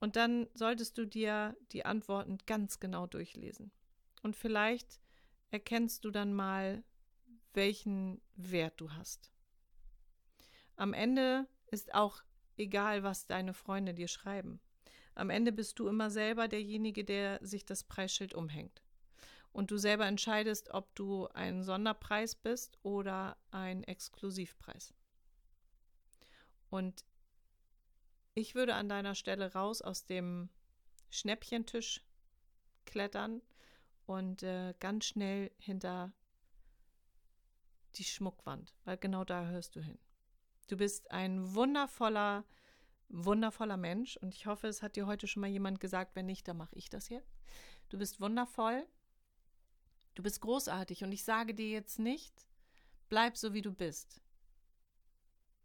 Und 0.00 0.16
dann 0.16 0.48
solltest 0.54 0.98
du 0.98 1.06
dir 1.06 1.56
die 1.70 1.84
Antworten 1.84 2.38
ganz 2.46 2.80
genau 2.80 3.06
durchlesen. 3.06 3.70
Und 4.24 4.34
vielleicht 4.34 5.00
erkennst 5.52 6.04
du 6.04 6.10
dann 6.10 6.34
mal, 6.34 6.82
welchen 7.54 8.20
Wert 8.36 8.80
du 8.80 8.92
hast. 8.92 9.30
Am 10.76 10.94
Ende 10.94 11.46
ist 11.70 11.94
auch 11.94 12.22
egal, 12.56 13.02
was 13.02 13.26
deine 13.26 13.54
Freunde 13.54 13.94
dir 13.94 14.08
schreiben. 14.08 14.60
Am 15.14 15.30
Ende 15.30 15.52
bist 15.52 15.78
du 15.78 15.88
immer 15.88 16.10
selber 16.10 16.48
derjenige, 16.48 17.04
der 17.04 17.38
sich 17.44 17.64
das 17.64 17.84
Preisschild 17.84 18.34
umhängt. 18.34 18.82
Und 19.52 19.70
du 19.70 19.76
selber 19.76 20.06
entscheidest, 20.06 20.70
ob 20.70 20.94
du 20.94 21.28
ein 21.28 21.62
Sonderpreis 21.62 22.34
bist 22.34 22.78
oder 22.82 23.36
ein 23.50 23.84
Exklusivpreis. 23.84 24.94
Und 26.70 27.04
ich 28.34 28.54
würde 28.54 28.74
an 28.74 28.88
deiner 28.88 29.14
Stelle 29.14 29.52
raus 29.52 29.82
aus 29.82 30.06
dem 30.06 30.48
Schnäppchentisch 31.10 32.02
klettern 32.86 33.42
und 34.06 34.42
äh, 34.42 34.74
ganz 34.80 35.04
schnell 35.04 35.50
hinter 35.58 36.12
die 37.98 38.04
Schmuckwand, 38.04 38.74
weil 38.84 38.96
genau 38.96 39.24
da 39.24 39.46
hörst 39.46 39.76
du 39.76 39.80
hin. 39.80 39.98
Du 40.68 40.76
bist 40.76 41.10
ein 41.10 41.54
wundervoller, 41.54 42.44
wundervoller 43.08 43.76
Mensch 43.76 44.16
und 44.16 44.34
ich 44.34 44.46
hoffe, 44.46 44.68
es 44.68 44.82
hat 44.82 44.96
dir 44.96 45.06
heute 45.06 45.26
schon 45.26 45.42
mal 45.42 45.50
jemand 45.50 45.80
gesagt, 45.80 46.16
wenn 46.16 46.26
nicht, 46.26 46.46
dann 46.48 46.56
mache 46.56 46.76
ich 46.76 46.88
das 46.88 47.08
jetzt. 47.08 47.42
Du 47.88 47.98
bist 47.98 48.20
wundervoll, 48.20 48.86
du 50.14 50.22
bist 50.22 50.40
großartig 50.40 51.04
und 51.04 51.12
ich 51.12 51.24
sage 51.24 51.54
dir 51.54 51.68
jetzt 51.68 51.98
nicht, 51.98 52.46
bleib 53.08 53.36
so 53.36 53.52
wie 53.52 53.62
du 53.62 53.72
bist 53.72 54.22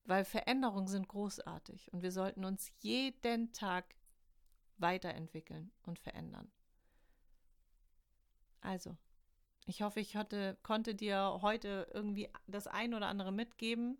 weil 0.07 0.23
Veränderungen 0.23 0.87
sind 0.87 1.07
großartig 1.07 1.91
und 1.93 2.01
wir 2.01 2.11
sollten 2.11 2.45
uns 2.45 2.71
jeden 2.79 3.51
Tag 3.51 3.95
weiterentwickeln 4.77 5.71
und 5.83 5.99
verändern. 5.99 6.49
Also, 8.61 8.97
ich 9.67 9.81
hoffe, 9.81 9.99
ich 9.99 10.15
hatte, 10.15 10.57
konnte 10.63 10.95
dir 10.95 11.39
heute 11.41 11.87
irgendwie 11.93 12.29
das 12.47 12.67
ein 12.67 12.93
oder 12.93 13.07
andere 13.07 13.33
mitgeben. 13.33 13.97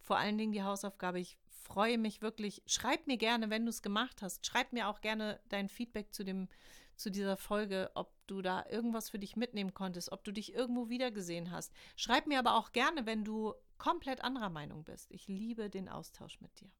Vor 0.00 0.18
allen 0.18 0.38
Dingen 0.38 0.52
die 0.52 0.62
Hausaufgabe. 0.62 1.18
Ich 1.18 1.36
freue 1.48 1.98
mich 1.98 2.22
wirklich. 2.22 2.62
Schreib 2.66 3.08
mir 3.08 3.16
gerne, 3.16 3.50
wenn 3.50 3.64
du 3.64 3.70
es 3.70 3.82
gemacht 3.82 4.22
hast. 4.22 4.46
Schreib 4.46 4.72
mir 4.72 4.88
auch 4.88 5.00
gerne 5.00 5.40
dein 5.48 5.68
Feedback 5.68 6.14
zu, 6.14 6.24
dem, 6.24 6.48
zu 6.94 7.10
dieser 7.10 7.36
Folge, 7.36 7.90
ob 7.94 8.14
du 8.28 8.40
da 8.40 8.64
irgendwas 8.70 9.10
für 9.10 9.18
dich 9.18 9.34
mitnehmen 9.34 9.74
konntest, 9.74 10.12
ob 10.12 10.22
du 10.22 10.30
dich 10.32 10.54
irgendwo 10.54 10.88
wiedergesehen 10.88 11.50
hast. 11.50 11.72
Schreib 11.96 12.28
mir 12.28 12.38
aber 12.38 12.54
auch 12.54 12.70
gerne, 12.70 13.04
wenn 13.04 13.24
du 13.24 13.54
komplett 13.78 14.22
anderer 14.22 14.48
Meinung 14.48 14.84
bist. 14.84 15.10
Ich 15.10 15.26
liebe 15.26 15.70
den 15.70 15.88
Austausch 15.88 16.40
mit 16.40 16.60
dir. 16.60 16.70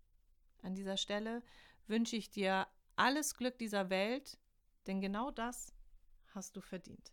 An 0.63 0.77
dieser 0.77 0.97
Stelle 0.97 1.43
wünsche 1.89 2.15
ich 2.15 2.31
dir 2.31 2.69
alles 2.95 3.35
Glück 3.35 3.59
dieser 3.59 3.91
Welt, 3.91 4.39
denn 4.87 5.01
genau 5.01 5.33
das 5.33 5.73
hast 6.33 6.57
du 6.57 6.61
verdient. 6.61 7.13